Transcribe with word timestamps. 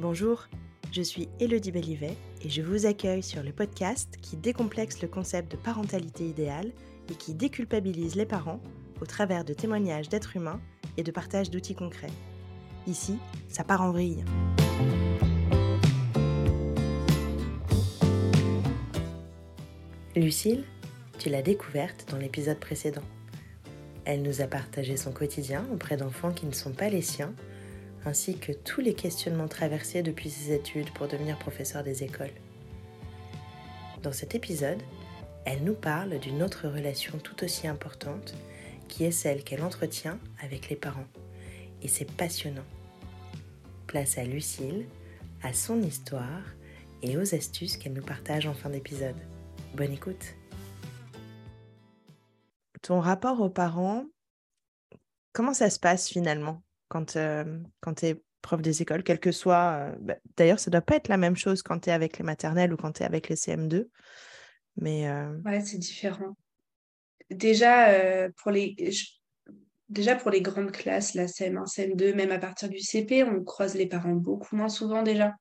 Bonjour, 0.00 0.48
je 0.92 1.02
suis 1.02 1.28
Elodie 1.40 1.72
Bellivet 1.72 2.16
et 2.42 2.48
je 2.48 2.62
vous 2.62 2.86
accueille 2.86 3.22
sur 3.22 3.42
le 3.42 3.52
podcast 3.52 4.14
qui 4.22 4.38
décomplexe 4.38 5.02
le 5.02 5.08
concept 5.08 5.52
de 5.52 5.58
parentalité 5.58 6.26
idéale 6.26 6.72
et 7.10 7.14
qui 7.14 7.34
déculpabilise 7.34 8.14
les 8.14 8.24
parents 8.24 8.62
au 9.02 9.04
travers 9.04 9.44
de 9.44 9.52
témoignages 9.52 10.08
d'êtres 10.08 10.36
humains 10.36 10.58
et 10.96 11.02
de 11.02 11.10
partage 11.10 11.50
d'outils 11.50 11.74
concrets. 11.74 12.10
Ici, 12.86 13.18
ça 13.50 13.62
part 13.62 13.82
en 13.82 13.92
vrille. 13.92 14.24
Lucille, 20.16 20.64
tu 21.18 21.28
l'as 21.28 21.42
découverte 21.42 22.06
dans 22.10 22.16
l'épisode 22.16 22.58
précédent. 22.58 23.04
Elle 24.06 24.22
nous 24.22 24.40
a 24.40 24.46
partagé 24.46 24.96
son 24.96 25.12
quotidien 25.12 25.66
auprès 25.74 25.98
d'enfants 25.98 26.32
qui 26.32 26.46
ne 26.46 26.54
sont 26.54 26.72
pas 26.72 26.88
les 26.88 27.02
siens 27.02 27.34
ainsi 28.04 28.36
que 28.38 28.52
tous 28.52 28.80
les 28.80 28.94
questionnements 28.94 29.48
traversés 29.48 30.02
depuis 30.02 30.30
ses 30.30 30.52
études 30.52 30.90
pour 30.92 31.08
devenir 31.08 31.38
professeur 31.38 31.82
des 31.82 32.02
écoles. 32.02 32.32
Dans 34.02 34.12
cet 34.12 34.34
épisode, 34.34 34.82
elle 35.44 35.64
nous 35.64 35.74
parle 35.74 36.18
d'une 36.18 36.42
autre 36.42 36.68
relation 36.68 37.18
tout 37.18 37.44
aussi 37.44 37.66
importante, 37.66 38.34
qui 38.88 39.04
est 39.04 39.10
celle 39.10 39.44
qu'elle 39.44 39.62
entretient 39.62 40.18
avec 40.42 40.68
les 40.68 40.76
parents. 40.76 41.06
Et 41.82 41.88
c'est 41.88 42.10
passionnant. 42.10 42.64
Place 43.86 44.18
à 44.18 44.24
Lucille, 44.24 44.86
à 45.42 45.52
son 45.52 45.82
histoire 45.82 46.42
et 47.02 47.16
aux 47.16 47.34
astuces 47.34 47.76
qu'elle 47.76 47.92
nous 47.92 48.02
partage 48.02 48.46
en 48.46 48.54
fin 48.54 48.70
d'épisode. 48.70 49.16
Bonne 49.74 49.92
écoute. 49.92 50.34
Ton 52.82 53.00
rapport 53.00 53.40
aux 53.40 53.50
parents, 53.50 54.04
comment 55.32 55.54
ça 55.54 55.70
se 55.70 55.78
passe 55.78 56.08
finalement? 56.08 56.62
Quand, 56.90 57.16
euh, 57.16 57.44
quand 57.80 57.94
tu 57.94 58.06
es 58.06 58.22
prof 58.42 58.60
des 58.60 58.82
écoles, 58.82 59.02
quel 59.02 59.20
que 59.20 59.32
soit. 59.32 59.78
Euh, 59.78 59.96
bah, 60.00 60.16
d'ailleurs, 60.36 60.58
ça 60.58 60.70
ne 60.70 60.72
doit 60.72 60.82
pas 60.82 60.96
être 60.96 61.08
la 61.08 61.16
même 61.16 61.36
chose 61.36 61.62
quand 61.62 61.78
tu 61.78 61.88
es 61.88 61.92
avec 61.92 62.18
les 62.18 62.24
maternelles 62.24 62.74
ou 62.74 62.76
quand 62.76 62.92
tu 62.92 63.02
es 63.02 63.06
avec 63.06 63.28
les 63.30 63.36
CM2. 63.36 63.88
Mais, 64.76 65.08
euh, 65.08 65.38
Ouais, 65.44 65.60
c'est 65.60 65.78
différent. 65.78 66.36
Déjà, 67.30 68.28
pour 68.36 68.50
les... 68.50 68.76
Déjà 69.88 70.14
pour 70.14 70.30
les 70.30 70.40
grandes 70.40 70.70
classes, 70.70 71.14
la 71.14 71.26
CM1, 71.26 71.66
CM2, 71.66 72.14
même 72.14 72.30
à 72.30 72.38
partir 72.38 72.68
du 72.68 72.78
CP, 72.78 73.24
on 73.24 73.42
croise 73.42 73.74
les 73.74 73.86
parents 73.86 74.12
beaucoup 74.12 74.54
moins 74.54 74.68
souvent 74.68 75.02
déjà. 75.02 75.34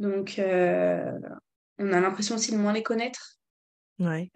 Donc, 0.00 0.40
on 0.40 1.92
a 1.92 2.00
l'impression 2.00 2.34
aussi 2.34 2.50
de 2.50 2.56
moins 2.56 2.72
les 2.72 2.82
connaître. 2.82 3.38
Ouais. 4.00 4.28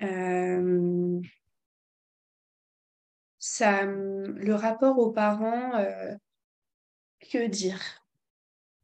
Ça, 3.39 3.85
le 3.85 4.55
rapport 4.55 4.99
aux 5.01 5.11
parents, 5.11 5.73
que 7.21 7.47
dire? 7.47 7.81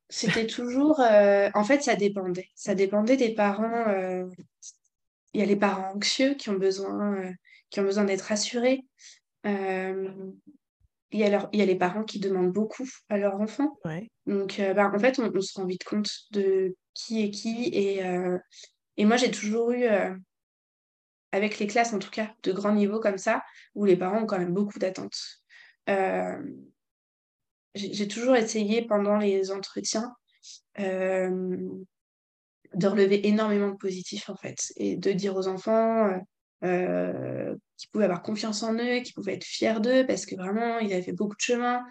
C'était 0.09 0.47
toujours. 0.47 1.01
Euh, 1.01 1.51
en 1.55 1.65
fait, 1.65 1.83
ça 1.83 1.97
dépendait. 1.97 2.49
Ça 2.55 2.75
dépendait 2.75 3.17
des 3.17 3.35
parents. 3.35 3.89
Euh, 3.89 4.27
il 5.33 5.41
y 5.41 5.43
a 5.43 5.47
les 5.47 5.57
parents 5.57 5.93
anxieux 5.95 6.35
qui 6.35 6.49
ont 6.51 6.55
besoin, 6.55 7.17
euh, 7.17 7.33
qui 7.71 7.81
ont 7.81 7.85
besoin 7.85 8.05
d'être 8.05 8.23
rassurés. 8.23 8.85
Il 9.45 11.21
y, 11.21 11.25
a 11.25 11.49
il 11.53 11.59
y 11.59 11.63
a 11.63 11.67
les 11.67 11.77
parents 11.77 12.03
qui 12.03 12.19
demandent 12.19 12.53
beaucoup 12.53 12.89
à 13.09 13.17
leur 13.17 13.41
enfant. 13.41 13.79
Donc, 14.27 14.61
bah, 14.75 14.91
en 14.93 14.99
fait, 14.99 15.21
on, 15.21 15.41
se 15.41 15.59
rend 15.59 15.65
vite 15.65 15.85
compte 15.85 16.11
de 16.33 16.75
qui 16.95 17.23
est 17.23 17.31
qui. 17.31 17.69
Et, 17.73 18.03
et 18.97 19.05
moi, 19.05 19.17
j'ai 19.17 19.31
toujours 19.31 19.71
eu, 19.71 19.85
avec 21.31 21.61
les 21.61 21.69
classes 21.69 21.93
en 21.93 22.01
tout 22.01 22.11
cas, 22.11 22.35
de 22.43 22.53
grands 22.53 22.75
niveaux 22.75 22.99
comme 22.99 23.19
ça, 23.19 23.45
où 23.77 23.85
les 23.85 23.97
parents 23.97 24.23
ont 24.23 24.27
quand 24.27 24.39
même 24.39 24.53
beaucoup 24.53 24.81
d'attentes 24.81 25.45
j'ai 27.77 28.09
toujours 28.09 28.37
essayé 28.37 28.83
pendant 28.83 29.17
les 29.17 29.51
entretiens 29.51 30.13
euh, 30.79 31.59
de 32.75 32.87
relever 32.87 33.27
énormément 33.29 33.71
de 33.71 33.77
positifs 33.77 34.29
en 34.29 34.37
fait 34.37 34.73
et 34.77 34.97
de 34.97 35.13
dire 35.13 35.37
aux 35.37 35.49
enfants 35.49 36.09
euh, 36.09 36.19
euh, 36.65 37.57
qu'ils 37.77 37.91
pouvaient 37.91 38.05
avoir 38.05 38.23
confiance 38.23 38.63
en 38.63 38.75
eux, 38.75 39.01
qu'ils 39.01 39.15
pouvaient 39.15 39.35
être 39.35 39.45
fiers 39.45 39.81
d'eux 39.81 40.07
parce 40.07 40.27
que 40.27 40.37
vraiment 40.37 40.79
ils 40.79 40.93
avaient 40.93 41.03
fait 41.03 41.13
beaucoup 41.13 41.37
de 41.37 41.41
chemin. 41.41 41.85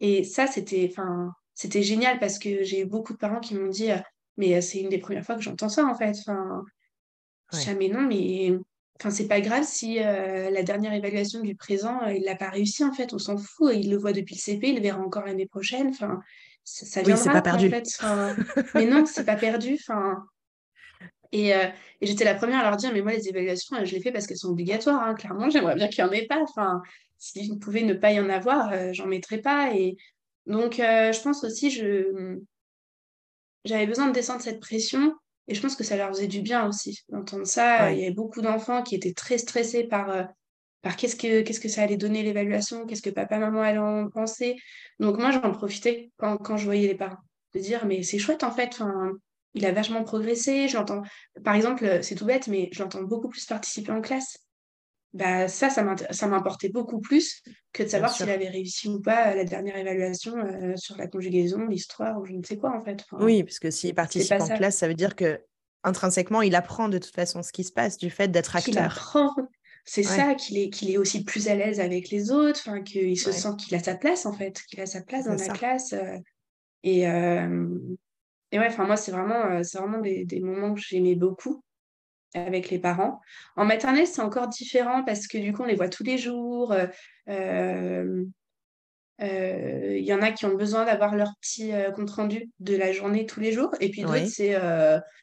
Et 0.00 0.24
ça, 0.24 0.46
c'était, 0.46 0.88
enfin, 0.90 1.30
c'était 1.54 1.82
génial 1.82 2.18
parce 2.18 2.38
que 2.38 2.64
j'ai 2.64 2.80
eu 2.80 2.84
beaucoup 2.84 3.12
de 3.12 3.18
parents 3.18 3.40
qui 3.40 3.54
m'ont 3.54 3.68
dit 3.68 3.90
mais 4.36 4.60
c'est 4.60 4.80
une 4.80 4.88
des 4.88 4.98
premières 4.98 5.24
fois 5.24 5.36
que 5.36 5.42
j'entends 5.42 5.68
ça 5.68 5.84
en 5.84 5.94
fait. 5.94 6.16
Enfin, 6.18 6.62
jamais 7.52 7.88
non, 7.88 8.02
mais 8.02 8.52
Enfin, 9.00 9.10
c'est 9.10 9.26
pas 9.26 9.40
grave 9.40 9.64
si 9.64 9.98
euh, 9.98 10.50
la 10.50 10.62
dernière 10.62 10.92
évaluation 10.92 11.40
du 11.40 11.56
présent, 11.56 12.00
euh, 12.02 12.12
il 12.12 12.24
l'a 12.24 12.36
pas 12.36 12.48
réussi 12.48 12.84
en 12.84 12.92
fait, 12.92 13.12
on 13.12 13.18
s'en 13.18 13.36
fout. 13.36 13.72
Il 13.74 13.90
le 13.90 13.96
voit 13.96 14.12
depuis 14.12 14.36
le 14.36 14.40
CP, 14.40 14.68
il 14.68 14.76
le 14.76 14.82
verra 14.82 15.00
encore 15.00 15.24
l'année 15.24 15.46
prochaine. 15.46 15.88
Enfin, 15.88 16.20
ça, 16.62 17.02
viendra. 17.02 17.20
Oui, 17.20 17.24
c'est 17.24 17.32
pas 17.32 17.42
perdu. 17.42 17.66
En 17.66 17.70
fait. 17.70 18.64
mais 18.74 18.86
non, 18.86 19.04
c'est 19.04 19.24
pas 19.24 19.36
perdu. 19.36 19.74
Enfin, 19.80 20.24
et, 21.32 21.54
euh, 21.54 21.66
et 22.00 22.06
j'étais 22.06 22.24
la 22.24 22.34
première 22.34 22.60
à 22.60 22.70
leur 22.70 22.76
dire, 22.76 22.92
mais 22.92 23.02
moi 23.02 23.12
les 23.12 23.28
évaluations, 23.28 23.84
je 23.84 23.94
les 23.94 24.00
fais 24.00 24.12
parce 24.12 24.26
qu'elles 24.26 24.38
sont 24.38 24.50
obligatoires. 24.50 25.02
Hein. 25.02 25.14
Clairement, 25.14 25.50
j'aimerais 25.50 25.74
bien 25.74 25.88
qu'il 25.88 26.04
y 26.04 26.06
en 26.06 26.12
ait 26.12 26.26
pas. 26.26 26.40
Enfin, 26.40 26.80
si 27.18 27.44
je 27.44 27.54
pouvais 27.54 27.82
ne 27.82 27.94
pas 27.94 28.12
y 28.12 28.20
en 28.20 28.30
avoir, 28.30 28.72
j'en 28.92 29.06
mettrais 29.06 29.38
pas. 29.38 29.74
Et 29.74 29.96
donc, 30.46 30.76
je 30.76 31.22
pense 31.22 31.42
aussi, 31.42 31.70
je 31.70 32.38
j'avais 33.64 33.86
besoin 33.86 34.08
de 34.08 34.12
descendre 34.12 34.42
cette 34.42 34.60
pression 34.60 35.14
et 35.48 35.54
je 35.54 35.60
pense 35.60 35.76
que 35.76 35.84
ça 35.84 35.96
leur 35.96 36.08
faisait 36.08 36.26
du 36.26 36.40
bien 36.40 36.66
aussi 36.66 37.04
d'entendre 37.08 37.46
ça. 37.46 37.92
Il 37.92 37.98
y 37.98 38.04
avait 38.04 38.14
beaucoup 38.14 38.40
d'enfants 38.40 38.82
qui 38.82 38.94
étaient 38.94 39.12
très 39.12 39.38
stressés 39.38 39.84
par, 39.84 40.10
euh, 40.10 40.22
par 40.82 40.96
qu'est-ce 40.96 41.16
que, 41.16 41.42
qu'est-ce 41.42 41.60
que 41.60 41.68
ça 41.68 41.82
allait 41.82 41.96
donner 41.96 42.22
l'évaluation, 42.22 42.86
qu'est-ce 42.86 43.02
que 43.02 43.10
papa, 43.10 43.38
maman 43.38 43.60
allaient 43.60 43.78
en 43.78 44.08
penser. 44.08 44.56
Donc 45.00 45.18
moi, 45.18 45.30
j'en 45.30 45.52
profitais 45.52 46.10
quand, 46.16 46.38
quand, 46.38 46.56
je 46.56 46.64
voyais 46.64 46.88
les 46.88 46.94
parents, 46.94 47.18
de 47.54 47.60
dire, 47.60 47.84
mais 47.86 48.02
c'est 48.02 48.18
chouette 48.18 48.42
en 48.42 48.50
fait, 48.50 48.70
enfin, 48.72 49.12
il 49.54 49.66
a 49.66 49.72
vachement 49.72 50.02
progressé. 50.02 50.68
J'entends, 50.68 51.02
par 51.44 51.54
exemple, 51.54 52.00
c'est 52.02 52.14
tout 52.14 52.26
bête, 52.26 52.48
mais 52.48 52.70
je 52.72 52.82
l'entends 52.82 53.02
beaucoup 53.02 53.28
plus 53.28 53.44
participer 53.44 53.92
en 53.92 54.00
classe 54.00 54.38
bah, 55.14 55.46
ça, 55.46 55.70
ça 55.70 56.26
m'importait 56.26 56.70
beaucoup 56.70 56.98
plus 56.98 57.40
que 57.72 57.84
de 57.84 57.88
savoir 57.88 58.12
s'il 58.12 58.28
avait 58.28 58.48
réussi 58.48 58.88
ou 58.88 59.00
pas 59.00 59.32
la 59.34 59.44
dernière 59.44 59.76
évaluation 59.76 60.36
euh, 60.36 60.76
sur 60.76 60.96
la 60.96 61.06
conjugaison, 61.06 61.66
l'histoire 61.66 62.20
ou 62.20 62.24
je 62.24 62.32
ne 62.32 62.42
sais 62.42 62.56
quoi 62.56 62.76
en 62.76 62.80
fait. 62.80 63.04
oui, 63.12 63.44
parce 63.44 63.60
que 63.60 63.70
s'il 63.70 63.94
participe 63.94 64.40
en 64.40 64.48
classe, 64.48 64.76
ça 64.76 64.88
veut 64.88 64.94
dire 64.94 65.14
que 65.14 65.40
intrinsèquement, 65.84 66.42
il 66.42 66.56
apprend 66.56 66.88
de 66.88 66.98
toute 66.98 67.14
façon 67.14 67.44
ce 67.44 67.52
qui 67.52 67.62
se 67.62 67.70
passe 67.70 67.96
du 67.96 68.10
fait 68.10 68.26
d'être 68.26 68.56
acteur. 68.56 68.74
Il 68.74 68.78
apprend. 68.78 69.30
C'est 69.86 70.02
ça, 70.02 70.34
qu'il 70.34 70.56
est, 70.56 70.70
qu'il 70.70 70.90
est 70.90 70.96
aussi 70.96 71.24
plus 71.24 71.46
à 71.48 71.54
l'aise 71.54 71.78
avec 71.78 72.08
les 72.08 72.32
autres, 72.32 72.78
qu'il 72.84 73.18
se 73.20 73.32
sent 73.32 73.50
qu'il 73.58 73.76
a 73.76 73.80
sa 73.80 73.94
place 73.94 74.24
en 74.24 74.32
fait, 74.32 74.62
qu'il 74.66 74.80
a 74.80 74.86
sa 74.86 75.02
place 75.02 75.26
dans 75.26 75.34
la 75.34 75.48
classe. 75.48 75.92
Euh, 75.92 76.16
et, 76.82 77.06
euh, 77.06 77.68
et 78.50 78.58
ouais, 78.58 78.74
moi, 78.78 78.96
c'est 78.96 79.12
vraiment, 79.12 79.62
c'est 79.62 79.76
vraiment 79.76 80.00
des, 80.00 80.24
des 80.24 80.40
moments 80.40 80.72
que 80.72 80.80
j'aimais 80.80 81.16
beaucoup 81.16 81.62
avec 82.34 82.70
les 82.70 82.78
parents. 82.78 83.20
En 83.56 83.64
maternelle, 83.64 84.06
c'est 84.06 84.20
encore 84.20 84.48
différent 84.48 85.04
parce 85.04 85.26
que 85.26 85.38
du 85.38 85.52
coup, 85.52 85.62
on 85.62 85.66
les 85.66 85.76
voit 85.76 85.88
tous 85.88 86.04
les 86.04 86.18
jours. 86.18 86.72
Euh, 86.72 86.86
euh, 87.28 88.24
euh, 89.22 89.96
il 89.96 90.04
y 90.04 90.12
en 90.12 90.22
a 90.22 90.32
qui 90.32 90.44
ont 90.44 90.56
besoin 90.56 90.84
d'avoir 90.84 91.14
leur 91.14 91.34
petit 91.40 91.72
compte 91.94 92.10
rendu 92.10 92.50
de 92.58 92.76
la 92.76 92.92
journée 92.92 93.26
tous 93.26 93.38
les 93.38 93.52
jours. 93.52 93.70
Et 93.80 93.88
puis 93.88 94.02
d'autres, 94.02 94.26
c'est, 94.26 94.56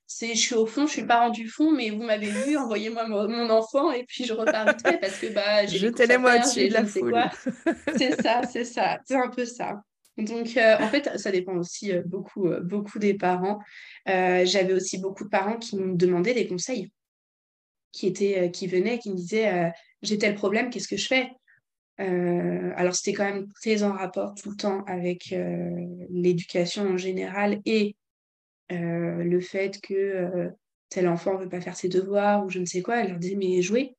c'est 0.07 0.33
je 0.33 0.39
suis 0.39 0.55
au 0.55 0.66
fond, 0.66 0.88
je 0.88 0.94
suis 0.94 1.01
le 1.01 1.07
parent 1.07 1.29
du 1.29 1.49
fond, 1.49 1.72
mais 1.72 1.89
vous 1.89 2.03
m'avez 2.03 2.29
vu, 2.29 2.55
envoyez-moi 2.57 3.07
mon, 3.07 3.49
enfant 3.49 3.91
et 3.91 4.05
puis 4.05 4.23
je 4.23 4.33
repars 4.33 4.66
vite 4.66 4.99
parce 5.01 5.19
que 5.19 5.33
bah, 5.33 5.66
j'ai 5.66 5.78
Jetez-les-moi 5.78 6.39
dessus 6.39 6.69
de 6.69 6.73
la 6.73 6.85
foule. 6.85 7.22
c'est 7.97 8.22
ça, 8.22 8.41
c'est 8.49 8.66
ça. 8.66 8.99
C'est 9.05 9.16
un 9.16 9.29
peu 9.29 9.45
ça. 9.45 9.81
Donc, 10.17 10.57
en 10.57 10.88
fait, 10.88 11.09
ça 11.17 11.31
dépend 11.31 11.55
aussi 11.55 11.91
beaucoup, 12.05 12.49
beaucoup 12.63 12.97
des 12.97 13.16
parents. 13.16 13.59
J'avais 14.05 14.73
aussi 14.73 14.99
beaucoup 14.99 15.25
de 15.25 15.29
parents 15.29 15.57
qui 15.57 15.75
me 15.75 15.97
demandaient 15.97 16.33
des 16.33 16.47
conseils 16.47 16.89
qui, 17.91 18.07
était, 18.07 18.40
euh, 18.40 18.47
qui 18.50 18.68
venait, 18.68 19.00
qui 19.00 19.12
me 19.12 19.16
disait 19.16 19.53
euh, 19.53 19.69
j'ai 20.02 20.18
tel 20.18 20.35
problème, 20.35 20.69
qu'est-ce 20.69 20.88
que 20.88 20.97
je 20.97 21.07
fais 21.07 21.29
euh, 22.00 22.72
alors, 22.78 22.96
c'était 22.96 23.13
quand 23.13 23.25
même 23.25 23.47
très 23.53 23.84
en 23.84 23.91
rapport 23.91 24.34
tout 24.34 24.50
le 24.50 24.56
temps 24.56 24.84
avec 24.85 25.35
l'éducation 26.09 26.88
en 26.88 26.97
général 26.97 27.62
et 27.66 27.96
le 28.70 29.40
fait 29.40 29.79
que 29.82 30.49
tel 30.90 31.08
enfant 31.08 31.35
ne 31.35 31.43
veut 31.43 31.49
pas 31.49 31.61
faire 31.61 31.76
ses 31.76 31.90
devoirs 31.90 32.43
ou 32.43 32.49
je 32.49 32.58
ne 32.58 32.66
sais 32.66 32.82
quoi. 32.82 33.02
Elle 33.02 33.09
leur 33.09 33.20
disait, 33.20 33.35
mais 33.35 33.61
jouez. 33.61 33.94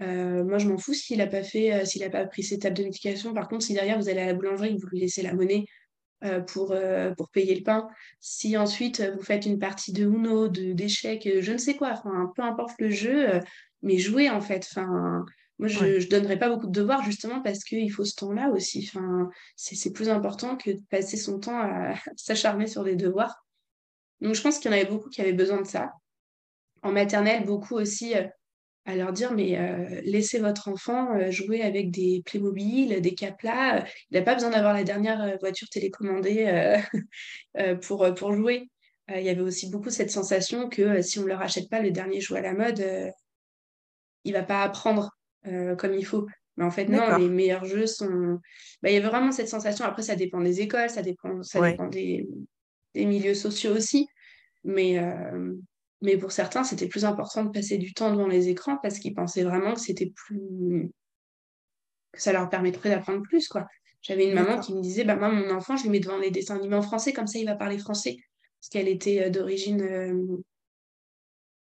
moi, 0.00 0.58
je 0.58 0.66
m'en 0.66 0.78
fous 0.78 0.94
s'il 0.94 1.18
n'a 1.18 1.28
pas 1.28 1.44
fait, 1.44 1.86
s'il 1.86 2.02
n'a 2.02 2.10
pas 2.10 2.26
pris 2.26 2.42
ses 2.42 2.58
tables 2.58 2.76
de 2.76 2.84
médication. 2.84 3.32
Par 3.34 3.46
contre, 3.46 3.64
si 3.64 3.72
derrière 3.72 4.00
vous 4.00 4.08
allez 4.08 4.22
à 4.22 4.26
la 4.26 4.34
boulangerie 4.34 4.70
et 4.70 4.74
que 4.74 4.80
vous 4.80 4.88
lui 4.88 4.98
laissez 4.98 5.22
la 5.22 5.32
monnaie 5.32 5.64
pour, 6.46 6.74
pour 7.16 7.30
payer 7.30 7.54
le 7.54 7.62
pain, 7.62 7.88
si 8.20 8.56
ensuite 8.56 9.00
vous 9.00 9.22
faites 9.22 9.46
une 9.46 9.58
partie 9.58 9.92
de 9.92 10.04
Uno, 10.04 10.48
d'échecs, 10.48 11.28
je 11.40 11.52
ne 11.52 11.58
sais 11.58 11.76
quoi, 11.76 11.92
enfin, 11.92 12.32
peu 12.34 12.42
importe 12.42 12.80
le 12.80 12.90
jeu, 12.90 13.40
mais 13.82 13.98
jouez 13.98 14.30
en 14.30 14.40
fait. 14.40 14.66
Enfin, 14.70 15.24
moi, 15.58 15.68
je 15.68 15.84
ne 15.84 16.08
donnerais 16.08 16.38
pas 16.38 16.48
beaucoup 16.48 16.66
de 16.66 16.72
devoirs 16.72 17.04
justement 17.04 17.40
parce 17.40 17.62
qu'il 17.62 17.90
faut 17.92 18.04
ce 18.04 18.16
temps-là 18.16 18.50
aussi. 18.50 18.88
Enfin, 18.88 19.30
c'est 19.56 19.92
plus 19.92 20.08
important 20.08 20.56
que 20.56 20.72
de 20.72 20.82
passer 20.90 21.16
son 21.16 21.38
temps 21.38 21.58
à 21.58 21.94
s'acharner 22.16 22.66
sur 22.66 22.82
des 22.82 22.96
devoirs. 22.96 23.46
Donc, 24.20 24.34
je 24.34 24.42
pense 24.42 24.58
qu'il 24.58 24.70
y 24.70 24.74
en 24.74 24.76
avait 24.76 24.90
beaucoup 24.90 25.10
qui 25.10 25.20
avaient 25.20 25.32
besoin 25.32 25.60
de 25.60 25.66
ça. 25.66 25.92
En 26.82 26.92
maternelle, 26.92 27.44
beaucoup 27.44 27.76
aussi 27.76 28.14
à 28.86 28.96
leur 28.96 29.12
dire 29.12 29.32
mais 29.32 29.58
euh, 29.58 30.00
laissez 30.04 30.38
votre 30.38 30.68
enfant 30.68 31.16
euh, 31.16 31.30
jouer 31.30 31.62
avec 31.62 31.90
des 31.90 32.22
Playmobil, 32.24 33.00
des 33.00 33.14
Capla. 33.14 33.84
Il 34.10 34.18
n'a 34.18 34.22
pas 34.22 34.34
besoin 34.34 34.50
d'avoir 34.50 34.74
la 34.74 34.84
dernière 34.84 35.22
euh, 35.22 35.36
voiture 35.40 35.68
télécommandée 35.68 36.78
pour, 37.82 38.06
pour 38.14 38.32
jouer. 38.34 38.68
Il 39.08 39.22
y 39.22 39.28
avait 39.28 39.42
aussi 39.42 39.70
beaucoup 39.70 39.90
cette 39.90 40.10
sensation 40.10 40.68
que 40.68 41.02
si 41.02 41.18
on 41.18 41.22
ne 41.22 41.28
leur 41.28 41.42
achète 41.42 41.68
pas 41.68 41.80
le 41.80 41.90
dernier 41.90 42.22
jouet 42.22 42.38
à 42.38 42.42
la 42.42 42.54
mode, 42.54 42.82
il 44.24 44.32
ne 44.32 44.38
va 44.38 44.42
pas 44.42 44.62
apprendre 44.62 45.10
comme 45.76 45.92
il 45.92 46.06
faut. 46.06 46.26
Mais 46.56 46.64
en 46.64 46.70
fait, 46.70 46.86
non, 46.86 47.18
les 47.18 47.28
meilleurs 47.28 47.66
jeux 47.66 47.86
sont. 47.86 48.40
Bah, 48.82 48.88
il 48.88 48.94
y 48.94 48.96
avait 48.96 49.06
vraiment 49.06 49.30
cette 49.30 49.48
sensation. 49.48 49.84
Après, 49.84 50.02
ça 50.02 50.16
dépend 50.16 50.40
des 50.40 50.62
écoles, 50.62 50.88
ça 50.88 51.02
dépend, 51.02 51.42
ça 51.42 51.60
dépend 51.60 51.86
des, 51.88 52.26
des, 52.94 53.04
milieux 53.04 53.34
sociaux 53.34 53.76
aussi. 53.76 54.08
Mais, 54.62 54.98
mais 56.04 56.18
pour 56.18 56.32
certains, 56.32 56.64
c'était 56.64 56.86
plus 56.86 57.06
important 57.06 57.44
de 57.44 57.50
passer 57.50 57.78
du 57.78 57.94
temps 57.94 58.10
devant 58.10 58.28
les 58.28 58.48
écrans 58.48 58.76
parce 58.82 58.98
qu'ils 58.98 59.14
pensaient 59.14 59.42
vraiment 59.42 59.72
que 59.72 59.80
c'était 59.80 60.12
plus. 60.14 60.90
que 62.12 62.20
ça 62.20 62.32
leur 62.32 62.48
permettrait 62.50 62.90
d'apprendre 62.90 63.22
plus, 63.22 63.48
quoi. 63.48 63.66
J'avais 64.02 64.28
une 64.28 64.34
maman 64.34 64.60
qui 64.60 64.74
me 64.74 64.82
disait 64.82 65.04
bah, 65.04 65.16
Moi, 65.16 65.30
mon 65.30 65.50
enfant, 65.50 65.76
je 65.76 65.84
lui 65.84 65.90
mets 65.90 66.00
devant 66.00 66.18
les 66.18 66.30
dessins 66.30 66.56
animés 66.56 66.76
en 66.76 66.82
français, 66.82 67.14
comme 67.14 67.26
ça, 67.26 67.38
il 67.38 67.46
va 67.46 67.56
parler 67.56 67.78
français. 67.78 68.18
Parce 68.60 68.68
qu'elle 68.68 68.88
était 68.88 69.24
euh, 69.24 69.30
d'origine. 69.30 69.80
Euh, 69.80 70.42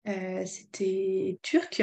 euh, 0.08 0.46
c'était 0.46 1.38
turque. 1.42 1.82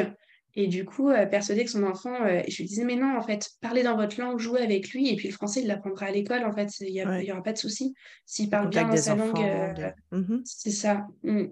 Et 0.56 0.66
du 0.66 0.84
coup, 0.84 1.12
persuadée 1.30 1.64
que 1.64 1.70
son 1.70 1.84
enfant, 1.84 2.18
je 2.26 2.58
lui 2.58 2.66
disais, 2.66 2.84
mais 2.84 2.96
non, 2.96 3.16
en 3.16 3.22
fait, 3.22 3.52
parlez 3.62 3.84
dans 3.84 3.96
votre 3.96 4.20
langue, 4.20 4.40
jouez 4.40 4.62
avec 4.62 4.90
lui, 4.90 5.08
et 5.08 5.16
puis 5.16 5.28
le 5.28 5.34
français, 5.34 5.62
il 5.62 5.68
l'apprendra 5.68 6.08
à 6.08 6.12
l'école, 6.12 6.44
en 6.44 6.52
fait, 6.52 6.68
il 6.82 6.92
n'y 6.92 7.32
aura 7.32 7.44
pas 7.44 7.54
de 7.54 7.58
souci. 7.58 7.94
S'il 8.26 8.50
parle 8.50 8.68
bien 8.68 8.90
dans 8.90 8.98
sa 8.98 9.16
langue, 9.16 9.94
mmh 10.12 10.40
c'est 10.44 10.72
ça. 10.72 11.08
Mmh. 11.24 11.46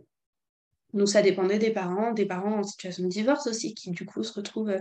Donc 0.94 1.10
ça 1.10 1.22
dépendait 1.22 1.60
des 1.60 1.72
parents, 1.72 2.13
des 2.13 2.25
parents 2.25 2.60
en 2.60 2.63
situation 2.63 3.04
de 3.04 3.10
divorce 3.10 3.48
aussi, 3.48 3.74
qui 3.74 3.92
du 3.92 4.06
coup 4.06 4.24
se 4.24 4.34
retrouvent 4.34 4.69
euh, 4.69 4.80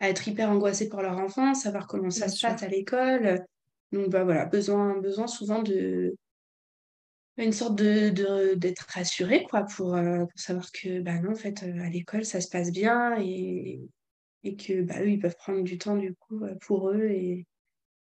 à 0.00 0.08
être 0.08 0.26
hyper 0.26 0.50
angoissés 0.50 0.88
pour 0.88 1.02
leur 1.02 1.18
enfant, 1.18 1.54
savoir 1.54 1.86
comment 1.86 2.10
ça 2.10 2.28
se 2.28 2.40
passe 2.40 2.62
à 2.62 2.68
l'école. 2.68 3.44
Donc 3.92 4.08
bah, 4.08 4.24
voilà, 4.24 4.46
besoin, 4.46 4.98
besoin 4.98 5.26
souvent 5.26 5.62
de 5.62 6.16
une 7.36 7.52
sorte 7.52 7.74
de 7.74 8.54
d'être 8.54 8.86
rassuré 8.90 9.44
quoi 9.50 9.64
pour, 9.64 9.96
euh, 9.96 10.24
pour, 10.24 10.38
savoir 10.38 10.70
que 10.70 11.00
bah 11.00 11.18
non 11.18 11.32
en 11.32 11.34
fait 11.34 11.64
euh, 11.64 11.80
à 11.80 11.88
l'école 11.88 12.24
ça 12.24 12.40
se 12.40 12.48
passe 12.48 12.70
bien 12.70 13.20
et, 13.20 13.80
et 14.44 14.54
que 14.54 14.82
bah 14.82 15.00
eux 15.00 15.10
ils 15.10 15.18
peuvent 15.18 15.34
prendre 15.34 15.62
du 15.64 15.76
temps 15.76 15.96
du 15.96 16.14
coup 16.14 16.46
pour 16.60 16.90
eux 16.90 17.06
et, 17.06 17.44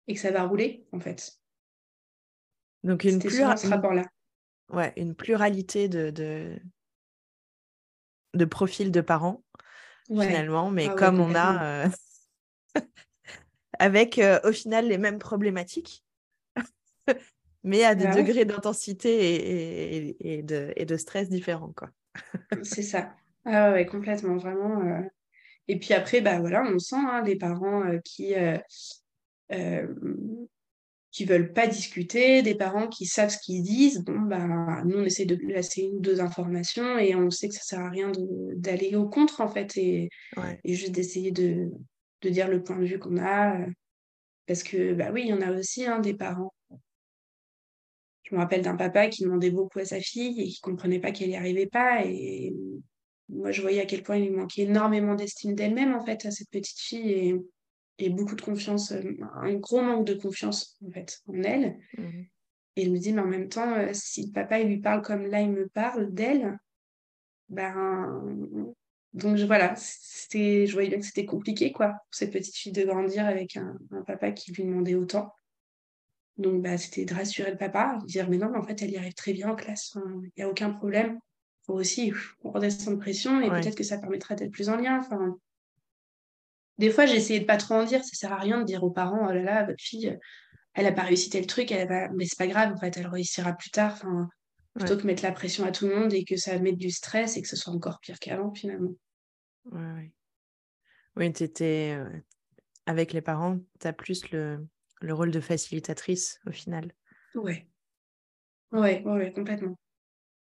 et 0.08 0.14
que 0.14 0.20
ça 0.20 0.32
va 0.32 0.44
rouler 0.44 0.86
en 0.92 1.00
fait. 1.00 1.32
Donc 2.84 3.06
une, 3.06 3.20
plura... 3.20 3.56
ce 3.56 3.68
rapport 3.68 3.94
-là. 3.94 4.06
Ouais, 4.70 4.92
une 4.98 5.16
pluralité 5.16 5.88
de, 5.88 6.10
de 6.10 6.60
profils 8.46 8.92
de 8.92 9.02
parents, 9.02 9.44
finalement, 10.08 10.72
mais 10.72 10.88
ah 10.90 10.96
comme 10.96 11.20
on 11.20 11.36
a 11.36 11.86
euh, 11.86 11.90
avec 13.80 14.20
euh, 14.20 14.40
au 14.44 14.52
final 14.52 14.88
les 14.88 14.98
mêmes 14.98 15.20
problématiques, 15.20 16.04
mais 17.64 17.84
à 17.84 17.96
des 17.96 18.06
bah 18.06 18.16
degrés 18.16 18.46
d'intensité 18.46 20.16
et, 20.20 20.42
de, 20.44 20.74
et, 20.76 20.86
de, 20.86 20.98
stress 20.98 21.30
différents. 21.30 21.74
quoi. 21.76 21.90
C'est 22.64 22.84
ça. 22.84 23.14
Ah 23.46 23.72
ouais, 23.72 23.86
complètement, 23.86 24.38
vraiment. 24.38 24.82
Euh. 24.82 25.02
Et 25.68 25.80
puis 25.80 25.94
après, 25.94 26.22
bah 26.22 26.40
voilà, 26.40 26.64
on 26.64 26.80
sent 26.80 26.96
hein, 26.98 27.22
des 27.22 27.38
parents 27.38 27.84
qui 28.04 28.34
qui 31.12 31.26
veulent 31.26 31.52
pas 31.52 31.68
discuter, 31.68 32.42
des 32.42 32.56
parents 32.56 32.88
qui 32.88 33.06
savent 33.06 33.30
ce 33.30 33.38
qu'ils 33.38 33.64
disent. 33.64 34.04
Bon, 34.04 34.20
bah, 34.22 34.82
nous, 34.86 35.00
on 35.00 35.04
essaie 35.04 35.26
de 35.26 35.36
placer 35.36 35.82
une 35.82 35.98
ou 35.98 36.00
deux 36.00 36.22
informations 36.22 36.98
et 36.98 37.16
on 37.16 37.30
sait 37.30 37.50
que 37.50 37.56
ça 37.56 37.64
sert 37.64 37.80
à 37.82 37.90
rien 37.90 38.12
d'aller 38.56 38.96
au 38.96 39.10
contre, 39.10 39.42
en 39.42 39.50
fait, 39.50 39.76
et, 39.78 40.10
et 40.64 40.74
juste 40.74 40.94
d'essayer 40.94 41.32
de, 41.32 41.70
de, 42.22 42.30
dire 42.30 42.48
le 42.48 42.64
point 42.64 42.80
de 42.80 42.86
vue 42.86 43.00
qu'on 43.00 43.18
a. 43.18 43.58
Parce 44.48 44.64
que, 44.64 44.94
bah 44.94 45.12
oui, 45.12 45.24
il 45.26 45.30
y 45.30 45.34
en 45.34 45.42
a 45.42 45.52
aussi 45.52 45.86
hein, 45.86 46.00
des 46.00 46.14
parents. 46.14 46.54
Je 48.24 48.36
me 48.36 48.40
rappelle 48.40 48.62
d'un 48.62 48.78
papa 48.78 49.10
qui 49.10 49.24
demandait 49.24 49.52
beaucoup 49.52 49.80
à 49.80 49.86
sa 49.86 50.00
fille 50.00 50.42
et 50.42 50.48
qui 50.48 50.62
comprenait 50.62 51.00
pas 51.00 51.12
qu'elle 51.12 51.30
n'y 51.30 51.36
arrivait 51.36 51.68
pas. 51.68 52.06
Et 52.06 52.54
moi, 53.28 53.52
je 53.52 53.62
voyais 53.62 53.82
à 53.82 53.86
quel 53.86 54.04
point 54.04 54.16
il 54.16 54.30
lui 54.30 54.36
manquait 54.38 54.62
énormément 54.62 55.16
d'estime 55.16 55.56
d'elle-même, 55.56 55.94
en 55.94 56.06
fait, 56.06 56.26
à 56.26 56.32
cette 56.32 56.50
petite 56.50 56.80
fille. 56.80 57.12
Et 57.12 57.36
et 58.02 58.10
beaucoup 58.10 58.36
de 58.36 58.42
confiance, 58.42 58.92
euh, 58.92 59.18
un 59.36 59.54
gros 59.56 59.82
manque 59.82 60.06
de 60.06 60.16
confiance 60.16 60.78
en 60.86 60.92
fait 60.92 61.22
en 61.28 61.42
elle. 61.44 61.78
Mmh. 61.98 62.04
Et 62.76 62.84
elle 62.84 62.92
me 62.92 62.98
dit, 62.98 63.14
mais 63.14 63.22
en 63.22 63.28
même 63.28 63.50
temps, 63.50 63.74
euh, 63.74 63.90
si 63.94 64.32
papa 64.32 64.60
il 64.60 64.68
lui 64.68 64.80
parle 64.80 65.02
comme 65.02 65.28
là 65.28 65.42
il 65.42 65.52
me 65.52 65.68
parle 65.68 66.12
d'elle, 66.14 66.58
ben 67.50 68.24
donc 69.14 69.38
voilà, 69.40 69.74
c'était, 69.76 70.66
je 70.66 70.74
voyais 70.74 70.90
bien 70.90 71.00
que 71.00 71.06
c'était 71.06 71.26
compliqué 71.26 71.72
quoi 71.72 71.90
pour 71.90 72.00
cette 72.12 72.32
petite 72.32 72.56
fille 72.56 72.72
de 72.72 72.86
grandir 72.86 73.26
avec 73.26 73.58
un, 73.58 73.78
papa 74.08 74.32
qui 74.32 74.54
lui 74.54 74.64
demandait 74.64 74.96
autant. 74.96 75.34
Donc 76.38 76.62
bah, 76.62 76.78
c'était 76.78 77.04
de 77.04 77.14
rassurer 77.14 77.52
le 77.52 77.58
papa, 77.58 78.00
de 78.02 78.08
dire 78.08 78.30
mais 78.30 78.38
non, 78.38 78.50
mais 78.50 78.58
en 78.58 78.64
fait 78.64 78.82
elle 78.82 78.92
y 78.92 78.98
arrive 78.98 79.14
très 79.14 79.34
bien 79.34 79.50
en 79.50 79.56
classe, 79.56 79.98
il 80.24 80.32
n'y 80.38 80.44
a 80.44 80.50
aucun 80.50 80.72
problème. 80.72 81.20
Faut 81.66 81.74
aussi 81.74 82.14
redescendre 82.44 82.98
de 82.98 83.02
pression 83.02 83.42
et 83.42 83.50
peut-être 83.50 83.76
que 83.76 83.84
ça 83.84 83.98
permettra 83.98 84.34
d'être 84.36 84.52
plus 84.52 84.70
en 84.70 84.78
lien. 84.78 85.00
Enfin, 85.00 85.38
des 86.82 86.90
fois, 86.90 87.06
j'ai 87.06 87.16
essayé 87.16 87.40
de 87.40 87.46
pas 87.46 87.58
trop 87.58 87.76
en 87.76 87.84
dire. 87.84 88.04
Ça 88.04 88.16
sert 88.16 88.34
à 88.34 88.38
rien 88.38 88.60
de 88.60 88.66
dire 88.66 88.84
aux 88.84 88.90
parents, 88.90 89.28
oh 89.30 89.32
là 89.32 89.44
là, 89.44 89.66
votre 89.66 89.82
fille, 89.82 90.18
elle 90.74 90.88
a 90.88 90.92
pas 90.92 91.04
réussi 91.04 91.30
tel 91.30 91.46
truc, 91.46 91.72
elle 91.72 91.88
va... 91.88 92.10
mais 92.10 92.26
c'est 92.26 92.38
pas 92.38 92.48
grave, 92.48 92.74
en 92.74 92.78
fait, 92.78 92.98
elle 92.98 93.08
réussira 93.08 93.54
plus 93.54 93.70
tard. 93.70 93.94
Enfin, 93.94 94.28
plutôt 94.74 94.98
que 94.98 95.06
mettre 95.06 95.22
la 95.22 95.32
pression 95.32 95.64
à 95.64 95.72
tout 95.72 95.88
le 95.88 95.96
monde 95.96 96.12
et 96.14 96.26
que 96.26 96.38
ça 96.38 96.58
mette 96.58 96.78
du 96.78 96.90
stress 96.90 97.38
et 97.38 97.42
que 97.44 97.48
ce 97.48 97.56
soit 97.56 97.72
encore 97.72 98.00
pire 98.00 98.18
qu'avant, 98.20 98.52
finalement. 98.54 98.96
Ouais, 99.66 100.12
Oui, 101.16 101.32
tu 101.34 101.44
étais 101.44 101.96
euh, 101.96 102.10
avec 102.88 103.14
les 103.14 103.22
parents, 103.22 103.60
tu 103.80 103.88
as 103.88 103.94
plus 103.94 104.32
le... 104.32 104.66
le, 105.02 105.14
rôle 105.14 105.30
de 105.30 105.40
facilitatrice 105.40 106.40
au 106.48 106.52
final. 106.52 106.92
Ouais. 107.36 107.68
Ouais, 108.72 109.04
ouais, 109.06 109.32
complètement. 109.32 109.78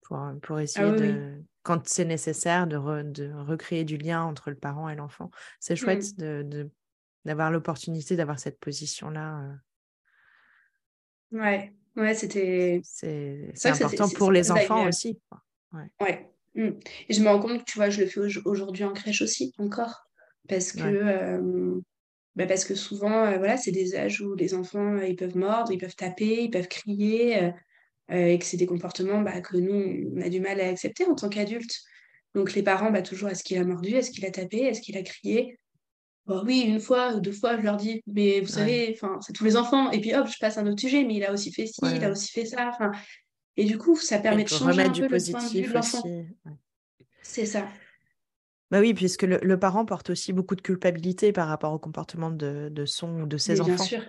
Pour, 0.03 0.21
pour 0.43 0.59
essayer 0.59 0.85
ah 0.85 0.91
de, 0.91 1.43
quand 1.67 1.85
c'est 1.85 2.05
nécessaire 2.05 2.65
de, 2.65 2.77
recréer 2.77 3.83
du 3.83 3.97
lien 3.97 4.23
entre 4.23 4.49
le 4.49 4.55
parent 4.55 4.87
et 4.87 4.95
l'enfant. 4.95 5.29
C'est 5.59 5.73
mmh. 5.73 5.77
chouette 5.77 6.17
de, 6.17 6.71
d'avoir 7.25 7.51
l'opportunité 7.51 8.15
d'avoir 8.15 8.39
cette 8.39 8.57
position-là. 8.57 9.41
Euh. 11.33 11.39
Ouais, 11.39 11.73
ouais, 11.97 12.13
c'était. 12.13 12.79
C'est, 12.85 13.51
important 13.65 14.07
pour 14.07 14.31
les 14.31 14.49
enfants 14.49 14.87
aussi. 14.87 15.19
Ouais. 15.99 16.31
Mmh. 16.55 16.69
Et 17.09 17.13
je 17.13 17.21
me 17.21 17.27
rends 17.27 17.39
compte 17.39 17.59
que 17.59 17.65
tu 17.65 17.77
vois, 17.77 17.89
je 17.89 17.99
le 17.99 18.07
fais 18.07 18.21
aujourd'hui 18.45 18.85
en 18.85 18.93
crèche 18.93 19.21
aussi, 19.21 19.53
encore. 19.57 20.07
Parce 20.47 20.71
que, 20.71 21.81
bah, 22.37 22.45
parce 22.45 22.63
que 22.63 22.75
souvent, 22.75 23.25
euh, 23.25 23.39
voilà, 23.39 23.57
c'est 23.57 23.71
des 23.71 23.95
âges 23.95 24.21
où 24.21 24.35
les 24.35 24.53
enfants, 24.53 24.99
ils 24.99 25.17
peuvent 25.17 25.35
mordre, 25.35 25.73
ils 25.73 25.79
peuvent 25.79 25.95
taper, 25.97 26.43
ils 26.43 26.49
peuvent 26.49 26.69
crier. 26.69 27.43
Euh, 27.43 27.51
et 28.09 28.39
que 28.39 28.45
c'est 28.45 28.57
des 28.57 28.65
comportements 28.65 29.21
bah, 29.21 29.41
que 29.41 29.57
nous, 29.57 30.11
on 30.15 30.21
a 30.21 30.29
du 30.29 30.39
mal 30.39 30.61
à 30.61 30.69
accepter 30.69 31.05
en 31.05 31.15
tant 31.15 31.29
qu'adultes. 31.29 31.81
Donc 32.35 32.53
les 32.53 32.63
parents, 32.63 32.91
bah, 32.91 33.01
toujours, 33.01 33.29
est-ce 33.29 33.43
qu'il 33.43 33.57
a 33.57 33.63
mordu, 33.63 33.93
est-ce 33.95 34.11
qu'il 34.11 34.25
a 34.25 34.31
tapé, 34.31 34.59
est-ce 34.59 34.81
qu'il 34.81 34.97
a 34.97 35.01
crié? 35.01 35.59
Bon, 36.25 36.43
Oui, 36.45 36.61
une 36.61 36.79
fois, 36.79 37.19
deux 37.19 37.31
fois, 37.31 37.57
je 37.57 37.63
leur 37.63 37.77
dis, 37.77 38.01
mais 38.05 38.41
vous 38.41 38.47
savez, 38.47 38.97
c'est 39.21 39.33
tous 39.33 39.43
les 39.43 39.57
enfants. 39.57 39.91
Et 39.91 39.99
puis 39.99 40.13
hop, 40.13 40.27
je 40.27 40.37
passe 40.39 40.57
à 40.57 40.61
un 40.61 40.67
autre 40.67 40.79
sujet, 40.79 41.03
mais 41.03 41.15
il 41.15 41.23
a 41.23 41.33
aussi 41.33 41.51
fait 41.51 41.65
ci, 41.65 41.79
il 41.83 42.03
a 42.03 42.11
aussi 42.11 42.31
fait 42.31 42.45
ça. 42.45 42.71
Et 43.55 43.65
du 43.65 43.77
coup, 43.77 43.95
ça 43.95 44.19
permet 44.19 44.43
de 44.43 44.49
changer 44.49 44.81
un 44.81 44.89
peu 44.91 45.01
le 45.01 45.07
point 45.07 45.43
de 45.43 45.49
vue 45.49 45.67
de 45.67 45.73
l'enfant. 45.73 46.03
C'est 47.21 47.45
ça. 47.45 47.67
Bah 48.69 48.81
oui, 48.81 48.93
puisque 48.93 49.23
le, 49.23 49.59
parent 49.59 49.85
porte 49.85 50.09
aussi 50.09 50.33
beaucoup 50.33 50.55
de 50.55 50.61
culpabilité 50.61 51.31
par 51.31 51.47
rapport 51.47 51.73
au 51.73 51.79
comportement 51.79 52.29
de, 52.29 52.69
de 52.69 52.85
son 52.85 53.21
ou 53.21 53.25
de 53.25 53.37
ses 53.37 53.61
enfants. 53.61 53.75
Bien 53.75 53.83
sûr 53.83 54.03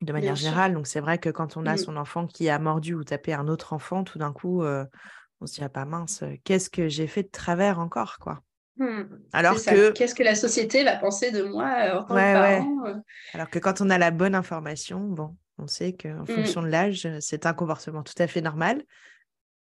de 0.00 0.12
manière 0.12 0.36
générale. 0.36 0.74
Donc, 0.74 0.86
c'est 0.86 1.00
vrai 1.00 1.18
que 1.18 1.30
quand 1.30 1.56
on 1.56 1.66
a 1.66 1.74
mmh. 1.74 1.78
son 1.78 1.96
enfant 1.96 2.26
qui 2.26 2.48
a 2.48 2.58
mordu 2.58 2.94
ou 2.94 3.04
tapé 3.04 3.34
un 3.34 3.48
autre 3.48 3.72
enfant, 3.72 4.04
tout 4.04 4.18
d'un 4.18 4.32
coup, 4.32 4.62
on 4.62 5.46
se 5.46 5.54
dit, 5.54 5.62
ah 5.62 5.68
pas 5.68 5.84
mince, 5.84 6.24
qu'est-ce 6.44 6.70
que 6.70 6.88
j'ai 6.88 7.06
fait 7.06 7.22
de 7.22 7.30
travers 7.30 7.78
encore, 7.78 8.18
quoi? 8.18 8.42
Mmh. 8.76 9.02
Alors 9.32 9.56
que... 9.56 9.90
Qu'est-ce 9.92 10.14
que 10.14 10.22
la 10.22 10.34
société 10.34 10.84
va 10.84 10.96
penser 10.96 11.30
de 11.32 11.42
moi 11.42 12.00
en 12.00 12.04
tant 12.04 12.14
que 12.14 12.32
parent 12.32 13.02
Alors 13.34 13.50
que 13.50 13.58
quand 13.58 13.80
on 13.80 13.90
a 13.90 13.98
la 13.98 14.10
bonne 14.10 14.34
information, 14.34 15.00
bon, 15.00 15.36
on 15.58 15.66
sait 15.66 15.92
qu'en 15.92 16.22
mmh. 16.22 16.26
fonction 16.26 16.62
de 16.62 16.68
l'âge, 16.68 17.08
c'est 17.20 17.44
un 17.44 17.52
comportement 17.52 18.02
tout 18.02 18.14
à 18.18 18.26
fait 18.26 18.40
normal. 18.40 18.82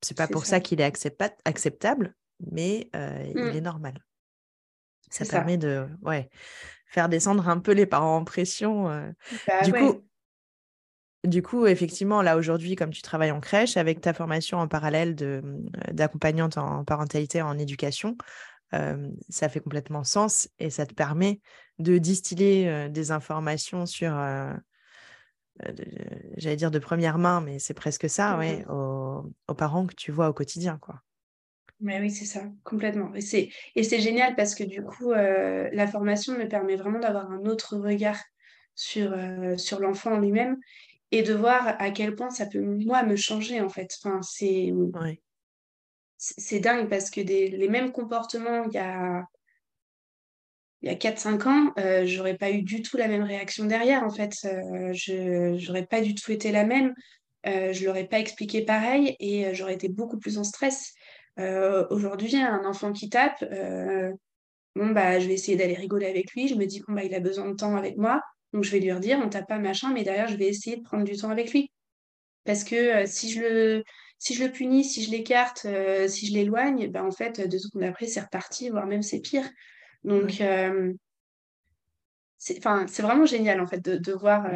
C'est 0.03 0.17
pas 0.17 0.27
pour 0.27 0.45
ça, 0.45 0.61
qu'il 0.61 0.81
est 0.81 0.85
acceptable, 1.45 2.15
mais 2.53 2.91
il 2.95 3.39
est 3.39 3.61
normal. 3.61 4.05
Ça 5.09 5.25
permet 5.25 5.57
de 5.57 5.87
ouais, 6.03 6.29
faire 6.87 7.09
descendre 7.09 7.49
un 7.49 7.59
peu 7.59 7.73
les 7.73 7.87
parents 7.87 8.17
en 8.17 8.25
pression. 8.25 8.87
Bah 9.47 9.63
du 9.63 9.73
coup, 9.73 10.06
du 11.27 11.43
coup, 11.43 11.67
effectivement, 11.67 12.23
là 12.23 12.37
aujourd'hui, 12.37 12.77
comme 12.77 12.91
tu 12.91 13.03
travailles 13.03 13.31
en 13.31 13.41
crèche, 13.41 13.77
avec 13.77 14.01
ta 14.01 14.13
formation 14.13 14.59
en 14.59 14.69
parallèle 14.69 15.17
euh, 15.23 15.43
d'accompagnante 15.93 16.59
en 16.59 16.85
parentalité 16.85 17.43
en 17.43 17.59
éducation, 17.59 18.17
euh, 18.75 19.11
ça 19.29 19.49
fait 19.49 19.61
complètement 19.61 20.05
sens 20.05 20.49
et 20.59 20.71
ça 20.71 20.87
te 20.87 20.95
permet 20.95 21.41
de 21.79 21.99
distiller 21.99 22.69
euh, 22.69 22.89
des 22.89 23.11
informations 23.11 23.87
sur, 23.87 24.11
j'allais 26.37 26.57
dire 26.57 26.71
de 26.71 26.79
première 26.79 27.19
main, 27.19 27.41
mais 27.41 27.59
c'est 27.59 27.75
presque 27.75 28.09
ça, 28.09 28.39
ouais, 28.39 28.65
mmh 28.69 28.73
aux, 29.49 29.55
parents 29.55 29.87
que 29.87 29.95
tu 29.95 30.13
vois 30.13 30.29
au 30.29 30.33
quotidien, 30.33 30.79
quoi. 30.81 31.03
Mais 31.81 32.01
oui, 32.01 32.11
c'est 32.11 32.25
ça, 32.25 32.43
complètement. 32.65 33.15
Et 33.15 33.21
c'est, 33.21 33.51
et 33.75 33.83
c'est 33.83 34.01
génial 34.01 34.35
parce 34.35 34.55
que 34.55 34.65
du 34.65 34.83
coup, 34.83 35.13
la 35.13 35.87
formation 35.87 36.37
me 36.37 36.49
permet 36.49 36.77
vraiment 36.77 36.99
d'avoir 36.99 37.31
un 37.31 37.45
autre 37.45 37.77
regard 37.77 38.19
sur, 38.75 39.15
sur 39.57 39.81
l'enfant 39.81 40.19
lui-même 40.19 40.59
et 41.17 41.23
de 41.23 41.35
voir 41.35 41.77
à 41.79 41.91
quel 41.91 42.15
point 42.15 42.31
ça 42.31 42.47
peut, 42.47 42.61
moi, 42.61 43.03
me 43.03 43.17
changer, 43.17 43.61
en 43.61 43.69
fait. 43.69 43.97
Enfin, 44.03 44.21
c'est, 44.23 44.73
c'est 46.19 46.61
dingue 46.61 46.89
parce 46.89 47.11
que 47.11 47.21
des, 47.21 47.49
les 47.49 47.69
mêmes 47.69 47.93
comportements 47.93 48.65
il 48.65 48.73
y 48.73 48.79
a, 48.79 49.25
il 50.83 50.91
y 50.91 50.93
a 50.93 50.95
4-5 50.95 51.49
ans, 51.49 51.73
euh, 51.79 52.05
j'aurais 52.07 52.37
pas 52.37 52.51
eu 52.51 52.63
du 52.63 52.83
tout 52.83 52.97
la 52.97 53.09
même 53.09 53.23
réaction 53.23 53.65
derrière, 53.65 54.05
en 54.05 54.11
fait. 54.11 54.35
Euh, 54.45 54.93
je 54.93 55.67
n'aurais 55.67 55.87
pas 55.87 56.01
du 56.01 56.15
tout 56.15 56.31
été 56.31 56.53
la 56.53 56.65
même. 56.65 56.95
Euh, 57.47 57.73
je 57.73 57.85
l'aurais 57.87 58.07
pas 58.07 58.19
expliqué 58.19 58.65
pareil 58.65 59.17
et 59.19 59.55
j'aurais 59.55 59.75
été 59.75 59.89
beaucoup 59.89 60.19
plus 60.19 60.39
en 60.39 60.45
stress. 60.45 60.93
Aujourd'hui, 61.91 62.37
un 62.37 62.65
enfant 62.65 62.93
qui 62.93 63.11
tape, 63.11 63.45
bon, 64.75 64.91
bah, 64.91 65.19
je 65.21 65.27
vais 65.29 65.35
essayer 65.35 65.57
d'aller 65.57 65.75
rigoler 65.75 66.07
avec 66.07 66.33
lui. 66.33 66.49
Je 66.49 66.55
me 66.55 66.67
dis, 66.67 66.83
bon, 66.87 66.95
bah, 66.95 67.05
il 67.05 67.15
a 67.15 67.21
besoin 67.21 67.49
de 67.49 67.55
temps 67.55 67.77
avec 67.77 67.97
moi. 67.97 68.21
Donc, 68.53 68.65
je 68.65 68.71
vais 68.71 68.81
lui 68.81 68.93
redire, 68.93 69.19
on 69.23 69.29
tape 69.29 69.49
pas 69.49 69.59
machin, 69.59 69.93
mais 69.93 70.03
derrière, 70.03 70.29
je 70.29 70.37
vais 70.37 70.47
essayer 70.47 70.77
de 70.77 70.83
prendre 70.83 71.05
du 71.05 71.17
temps 71.17 71.31
avec 71.31 71.53
lui. 71.53 71.71
Parce 72.45 72.65
que 72.65 73.07
si, 73.07 73.31
je 73.31 73.41
le, 73.41 73.85
si 74.19 74.35
je 74.35 74.45
le 74.45 74.53
punis, 74.53 74.85
si 74.85 75.03
je 75.03 75.11
l'écarte, 75.11 75.67
si 76.09 76.27
je 76.27 76.33
l'éloigne, 76.33 76.89
bah, 76.91 77.05
en 77.05 77.11
fait, 77.11 77.47
deux 77.49 77.59
secondes 77.59 77.83
après, 77.83 78.07
c'est 78.07 78.21
reparti, 78.21 78.71
voire 78.71 78.87
même 78.87 79.03
c'est 79.03 79.21
pire. 79.21 79.49
Donc, 80.05 80.41
c'est 82.39 83.03
vraiment 83.03 83.27
génial, 83.27 83.61
en 83.61 83.67
fait, 83.67 83.81
de, 83.81 83.97
de 83.97 84.13
voir, 84.13 84.49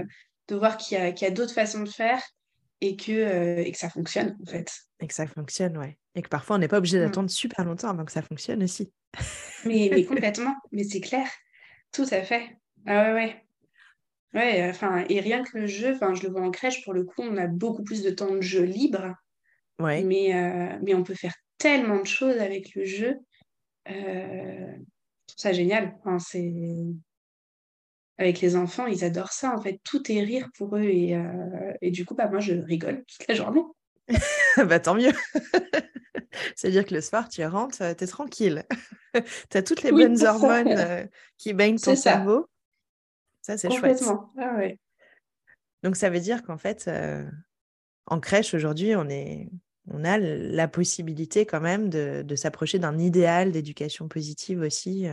de 0.49 0.56
voir 0.56 0.76
qu'il 0.76 0.99
y 0.99 1.00
a, 1.00 1.26
a 1.26 1.30
d'autres 1.30 1.54
façons 1.54 1.82
de 1.82 1.88
faire 1.88 2.23
et 2.80 2.97
que, 2.97 3.61
et 3.61 3.70
que 3.70 3.78
ça 3.78 3.90
fonctionne, 3.90 4.37
en 4.42 4.50
fait. 4.50 4.73
Et 5.00 5.06
que 5.06 5.14
ça 5.14 5.26
fonctionne, 5.26 5.76
ouais. 5.78 5.99
Et 6.14 6.23
que 6.23 6.28
parfois, 6.28 6.56
on 6.56 6.59
n'est 6.59 6.68
pas 6.68 6.78
obligé 6.78 6.99
mmh. 6.99 7.02
d'attendre 7.02 7.30
super 7.30 7.64
longtemps 7.64 7.90
avant 7.90 8.04
que 8.04 8.12
ça 8.12 8.23
fonctionne 8.23 8.62
aussi. 8.62 8.92
mais, 9.64 9.90
mais 9.92 10.04
complètement, 10.06 10.54
mais 10.73 10.85
c'est 10.85 11.00
clair. 11.00 11.26
Tout 11.92 12.06
à 12.11 12.23
fait. 12.23 12.56
Ah 12.87 13.04
ouais, 13.04 13.14
ouais. 13.14 13.44
Ouais, 14.33 14.69
enfin, 14.69 15.05
et 15.09 15.21
rien 15.21 15.43
que 15.43 15.59
le 15.59 15.67
jeu, 15.67 15.95
enfin, 15.95 16.15
je 16.15 16.23
le 16.23 16.31
vois 16.31 16.43
en 16.43 16.51
crèche, 16.51 16.85
pour 16.85 16.93
le 16.93 17.05
coup, 17.05 17.23
on 17.23 17.37
a 17.37 17.49
beaucoup 17.49 17.83
plus 17.83 18.03
de 18.03 18.11
temps 18.11 18.31
de 18.31 18.41
jeu 18.41 18.63
libre. 18.63 19.15
Ouais. 19.81 20.03
Mais, 20.05 20.79
mais 20.83 20.95
on 20.95 21.03
peut 21.03 21.15
faire 21.15 21.35
tellement 21.59 22.01
de 22.01 22.07
choses 22.07 22.39
avec 22.39 22.75
le 22.75 22.85
jeu. 22.85 23.17
Euh, 23.89 23.93
je 23.93 25.35
trouve 25.35 25.37
ça 25.37 25.53
génial. 25.53 25.95
Enfin, 25.99 26.19
c'est... 26.19 26.53
Avec 28.19 28.41
les 28.41 28.55
enfants, 28.55 28.87
ils 28.87 29.05
adorent 29.05 29.33
ça. 29.33 29.55
En 29.55 29.61
fait, 29.61 29.81
tout 29.83 30.13
est 30.13 30.21
rire 30.21 30.49
pour 30.57 30.77
eux. 30.77 30.85
Et, 30.85 31.17
et 31.81 31.91
du 31.91 32.05
coup, 32.05 32.15
bah, 32.15 32.29
moi, 32.29 32.41
je 32.41 32.55
rigole 32.55 33.05
toute 33.07 33.27
la 33.27 33.35
journée. 33.35 33.63
bah, 34.57 34.79
tant 34.81 34.95
mieux. 34.95 35.13
C'est-à-dire 36.57 36.85
que 36.85 36.95
le 36.95 37.01
soir, 37.01 37.29
tu 37.29 37.45
rentres, 37.45 37.79
tu 37.79 38.05
es 38.05 38.07
tranquille. 38.07 38.65
tu 39.51 39.57
as 39.57 39.63
toutes 39.63 39.83
les 39.83 39.91
bonnes 39.91 40.23
hormones 40.25 41.09
qui 41.39 41.53
baignent 41.55 41.79
ton 41.79 41.97
cerveau. 41.97 42.43
Ça, 42.43 42.60
c'est 43.57 43.71
chouette. 43.71 44.02
Ah, 44.38 44.57
ouais. 44.57 44.78
Donc, 45.83 45.97
ça 45.97 46.11
veut 46.11 46.21
dire 46.21 46.42
qu'en 46.42 46.59
fait, 46.59 46.90
en 48.07 48.21
crèche, 48.21 48.54
aujourd'hui, 48.54 48.95
on, 48.97 49.09
est... 49.09 49.50
on 49.88 50.04
a 50.04 50.19
la 50.19 50.69
possibilité 50.69 51.47
quand 51.47 51.61
même 51.61 51.88
de, 51.88 52.23
de 52.23 52.37
s'approcher 52.37 52.78
d'un 52.78 52.99
idéal 52.99 53.52
d'éducation 53.52 54.09
positive 54.09 54.61
aussi 54.61 55.07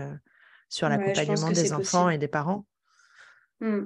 sur 0.70 0.90
l'accompagnement 0.90 1.52
des 1.52 1.74
enfants 1.74 2.10
et 2.10 2.18
des 2.18 2.28
parents. 2.28 2.66
Mmh. 3.60 3.86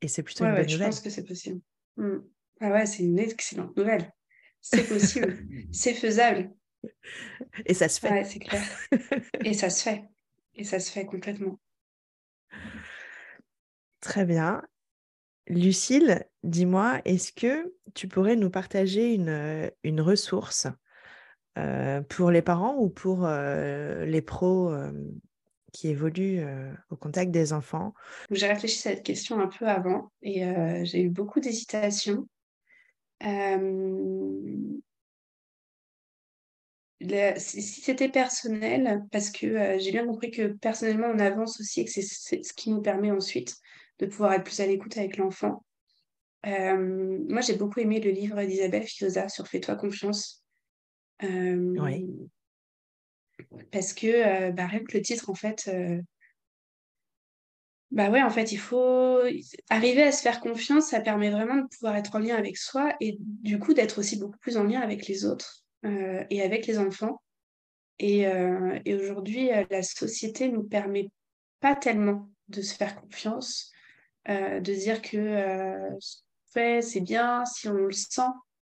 Et 0.00 0.08
c'est 0.08 0.22
plutôt 0.22 0.44
une 0.44 0.54
bonne 0.54 0.62
nouvelle. 0.62 0.78
Je 0.78 0.84
pense 0.84 1.00
que 1.00 1.10
c'est 1.10 1.24
possible. 1.24 1.60
Mmh. 1.96 2.18
Ah 2.60 2.70
ouais, 2.70 2.86
c'est 2.86 3.02
une 3.02 3.18
excellente 3.18 3.76
nouvelle. 3.76 4.12
C'est 4.60 4.84
possible, 4.84 5.36
c'est 5.72 5.94
faisable. 5.94 6.52
Et 7.66 7.74
ça 7.74 7.88
se 7.88 8.00
fait. 8.00 8.10
Ouais, 8.10 8.24
c'est 8.24 8.38
clair. 8.38 8.62
Et 9.44 9.54
ça 9.54 9.70
se 9.70 9.82
fait. 9.82 10.04
Et 10.54 10.64
ça 10.64 10.78
se 10.78 10.90
fait 10.90 11.04
complètement. 11.04 11.58
Très 14.02 14.24
bien. 14.24 14.62
Lucille, 15.46 16.24
dis-moi, 16.42 17.00
est-ce 17.04 17.32
que 17.32 17.72
tu 17.94 18.08
pourrais 18.08 18.34
nous 18.34 18.50
partager 18.50 19.14
une, 19.14 19.70
une 19.84 20.00
ressource 20.00 20.66
pour 22.08 22.30
les 22.30 22.42
parents 22.42 22.76
ou 22.76 22.90
pour 22.90 23.28
les 23.28 24.22
pros 24.22 24.74
qui 25.72 25.88
évoluent 25.88 26.44
au 26.90 26.96
contact 26.96 27.30
des 27.30 27.52
enfants? 27.52 27.94
J'ai 28.30 28.48
réfléchi 28.48 28.88
à 28.88 28.92
cette 28.92 29.04
question 29.04 29.40
un 29.40 29.46
peu 29.46 29.66
avant 29.68 30.10
et 30.20 30.42
j'ai 30.84 31.02
eu 31.02 31.08
beaucoup 31.08 31.38
d'hésitation. 31.38 32.26
si 37.36 37.62
c'était 37.62 38.08
personnel, 38.08 39.04
parce 39.12 39.30
que 39.30 39.78
j'ai 39.78 39.92
bien 39.92 40.06
compris 40.06 40.32
que 40.32 40.48
personnellement 40.48 41.12
on 41.14 41.20
avance 41.20 41.60
aussi 41.60 41.82
et 41.82 41.84
que 41.84 41.90
c'est 41.92 42.02
ce 42.02 42.52
qui 42.52 42.70
nous 42.70 42.82
permet 42.82 43.12
ensuite 43.12 43.56
de 44.02 44.06
pouvoir 44.10 44.32
être 44.32 44.44
plus 44.44 44.60
à 44.60 44.66
l'écoute 44.66 44.98
avec 44.98 45.16
l'enfant. 45.16 45.64
moi, 46.44 47.40
j'ai 47.40 47.56
beaucoup 47.56 47.78
aimé 47.80 48.00
le 48.00 48.10
livre 48.10 48.42
d'Isabelle 48.42 48.82
Fioza 48.82 49.28
sur 49.28 49.46
Fais-toi 49.46 49.76
confiance. 49.76 50.44
oui. 51.22 52.08
Parce 53.70 53.92
que, 53.92 54.50
bah, 54.50 54.66
rien 54.66 54.80
que 54.80 54.96
le 54.96 55.02
titre, 55.02 55.30
en 55.30 55.34
fait, 55.34 55.70
bah 57.92 58.10
ouais, 58.10 58.22
en 58.22 58.30
fait, 58.30 58.52
il 58.52 58.58
faut 58.58 59.20
arriver 59.68 60.02
à 60.02 60.12
se 60.12 60.22
faire 60.22 60.40
confiance, 60.40 60.88
ça 60.88 61.00
permet 61.00 61.30
vraiment 61.30 61.56
de 61.56 61.66
pouvoir 61.68 61.94
être 61.96 62.16
en 62.16 62.18
lien 62.18 62.36
avec 62.36 62.56
soi 62.56 62.94
et 63.00 63.18
du 63.20 63.58
coup 63.58 63.74
d'être 63.74 63.98
aussi 63.98 64.18
beaucoup 64.18 64.38
plus 64.38 64.56
en 64.56 64.64
lien 64.64 64.80
avec 64.80 65.06
les 65.06 65.26
autres 65.26 65.62
et 65.84 66.42
avec 66.42 66.66
les 66.66 66.78
enfants. 66.78 67.22
Et, 67.98 68.22
et 68.84 68.94
aujourd'hui, 68.94 69.50
la 69.70 69.82
société 69.82 70.48
ne 70.48 70.56
nous 70.56 70.64
permet 70.64 71.08
pas 71.60 71.76
tellement 71.76 72.30
de 72.48 72.62
se 72.62 72.74
faire 72.74 73.00
confiance. 73.00 73.71
Euh, 74.28 74.60
de 74.60 74.72
dire 74.72 75.02
que 75.02 75.16
euh, 75.16 75.90
fait, 76.52 76.80
c'est 76.80 77.00
bien, 77.00 77.44
si 77.44 77.68
on 77.68 77.72
le 77.72 77.92
sent 77.92 78.22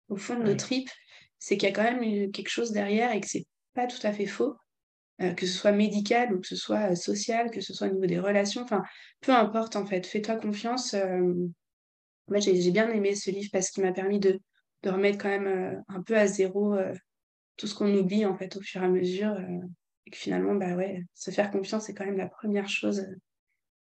au 0.09 0.17
fond 0.17 0.37
de 0.37 0.43
nos 0.43 0.55
tripes, 0.57 0.91
c'est 1.39 1.57
qu'il 1.57 1.69
y 1.69 1.73
a 1.73 1.75
quand 1.75 1.85
même 1.85 2.33
quelque 2.33 2.49
chose 2.49 2.73
derrière 2.73 3.13
et 3.13 3.21
que 3.21 3.29
c'est 3.29 3.47
pas 3.75 3.87
tout 3.87 4.05
à 4.05 4.13
fait 4.13 4.27
faux. 4.27 4.57
Euh, 5.21 5.33
que 5.33 5.47
ce 5.47 5.57
soit 5.57 5.71
médical 5.71 6.35
ou 6.35 6.41
que 6.41 6.49
ce 6.49 6.57
soit 6.57 6.97
social, 6.97 7.53
que 7.53 7.61
ce 7.61 7.73
soit 7.73 7.87
au 7.87 7.93
niveau 7.93 8.07
des 8.07 8.19
relations, 8.19 8.63
enfin, 8.63 8.83
peu 9.21 9.31
importe 9.31 9.77
en 9.77 9.87
fait, 9.87 10.05
fais-toi 10.09 10.35
confiance. 10.35 10.97
moi, 12.27 12.41
j'ai 12.41 12.71
bien 12.73 12.91
aimé 12.91 13.15
ce 13.15 13.31
livre 13.31 13.49
parce 13.53 13.71
qu'il 13.71 13.85
m'a 13.85 13.93
permis 13.93 14.19
de, 14.19 14.41
de, 14.83 14.91
remettre 14.91 15.19
quand 15.19 15.29
même 15.29 15.85
un 15.87 16.03
peu 16.03 16.17
à 16.17 16.27
zéro 16.27 16.77
tout 17.57 17.69
ce 17.69 17.77
qu'on 17.77 17.95
oublie 17.95 18.27
en 18.27 18.37
fait 18.37 18.57
au 18.57 18.61
fur 18.61 18.83
et 18.83 18.87
à 18.87 18.89
mesure. 18.89 19.39
et 20.07 20.11
que 20.11 20.17
finalement, 20.17 20.57
bah 20.57 20.75
ouais, 20.75 21.05
se 21.15 21.31
faire 21.31 21.53
confiance, 21.53 21.87
c'est 21.87 21.95
quand 21.95 22.07
même 22.07 22.19
la 22.19 22.29
première 22.29 22.69
chose 22.69 23.07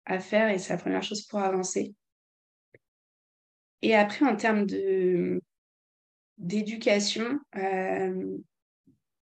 à 0.06 0.20
faire 0.20 0.50
et 0.50 0.60
c'est 0.60 0.74
la 0.74 0.80
première 0.80 1.04
chose 1.04 1.24
pour 1.24 1.40
avancer. 1.40 1.94
Et 3.82 3.96
après, 3.96 4.26
en 4.26 4.36
termes 4.36 4.68
d'éducation, 6.38 7.40
euh, 7.56 8.38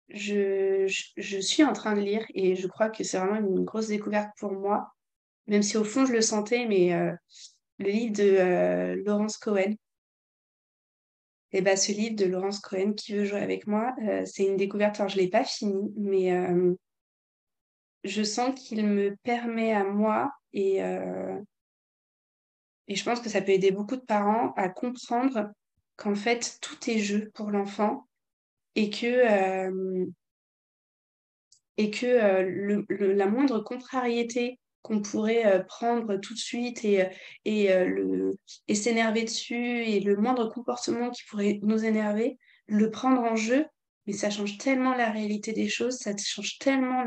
je, 0.10 0.88
suis 1.42 1.64
en 1.64 1.74
train 1.74 1.96
de 1.96 2.02
lire 2.02 2.26
et 2.34 2.56
je 2.56 2.68
crois 2.68 2.90
que 2.90 3.04
c'est 3.04 3.18
vraiment 3.18 3.38
une 3.38 3.64
grosse 3.64 3.88
découverte 3.88 4.30
pour 4.38 4.52
moi, 4.52 4.94
même 5.48 5.64
si 5.64 5.78
au 5.78 5.84
fond 5.84 6.06
je 6.06 6.14
le 6.14 6.22
sentais, 6.22 6.66
mais 6.68 6.94
euh, 6.94 7.12
le 7.80 7.90
livre 7.90 8.14
de 8.14 8.24
euh, 8.24 9.04
Laurence 9.04 9.38
Cohen. 9.38 9.74
Et 11.52 11.62
bah, 11.62 11.78
ce 11.78 11.92
livre 11.92 12.16
de 12.16 12.26
Laurence 12.26 12.60
Cohen 12.60 12.94
qui 12.94 13.14
veut 13.14 13.26
jouer 13.26 13.40
avec 13.40 13.66
moi, 13.66 13.96
c'est 14.26 14.44
une 14.44 14.58
découverte. 14.58 15.00
Alors, 15.00 15.08
je 15.08 15.16
ne 15.16 15.22
l'ai 15.22 15.30
pas 15.30 15.46
fini, 15.46 15.90
mais 15.96 16.30
je 18.04 18.24
sens 18.24 18.60
qu'il 18.60 18.86
me 18.86 19.16
permet 19.24 19.72
à 19.72 19.86
moi 19.86 20.34
et, 20.56 20.82
euh, 20.82 21.38
et 22.88 22.96
je 22.96 23.04
pense 23.04 23.20
que 23.20 23.30
ça 23.30 23.42
peut 23.42 23.52
aider 23.52 23.72
beaucoup 23.72 23.98
de 23.98 24.02
parents 24.02 24.54
à 24.56 24.70
comprendre 24.70 25.52
qu'en 25.98 26.16
fait, 26.16 26.58
tout 26.62 26.90
est 26.90 26.98
jeu 26.98 27.30
pour 27.34 27.52
l'enfant 27.52 28.08
et 28.76 28.90
que, 28.90 29.06
euh, 29.06 30.06
et 31.78 31.92
que 31.92 32.06
euh, 32.06 32.84
la 32.90 33.28
moindre 33.28 33.60
contrariété 33.60 34.60
qu'on 34.82 35.02
pourrait 35.02 35.66
prendre 35.66 36.16
tout 36.18 36.36
de 36.36 36.40
suite 36.40 36.86
et, 36.86 37.08
et, 37.44 37.70
et 38.68 38.76
s'énerver 38.76 39.24
dessus 39.24 39.56
et 39.56 40.00
le 40.00 40.16
moindre 40.16 40.48
comportement 40.48 41.10
qui 41.10 41.24
pourrait 41.28 41.60
nous 41.64 41.84
énerver, 41.84 42.38
le 42.68 42.92
prendre 42.92 43.22
en 43.24 43.36
jeu, 43.36 43.66
mais 44.06 44.14
ça 44.14 44.30
change 44.30 44.60
tellement 44.60 44.94
la 44.94 45.10
réalité 45.10 45.54
des 45.54 45.70
choses, 45.70 45.98
ça 45.98 46.16
change 46.16 46.60
tellement 46.60 47.04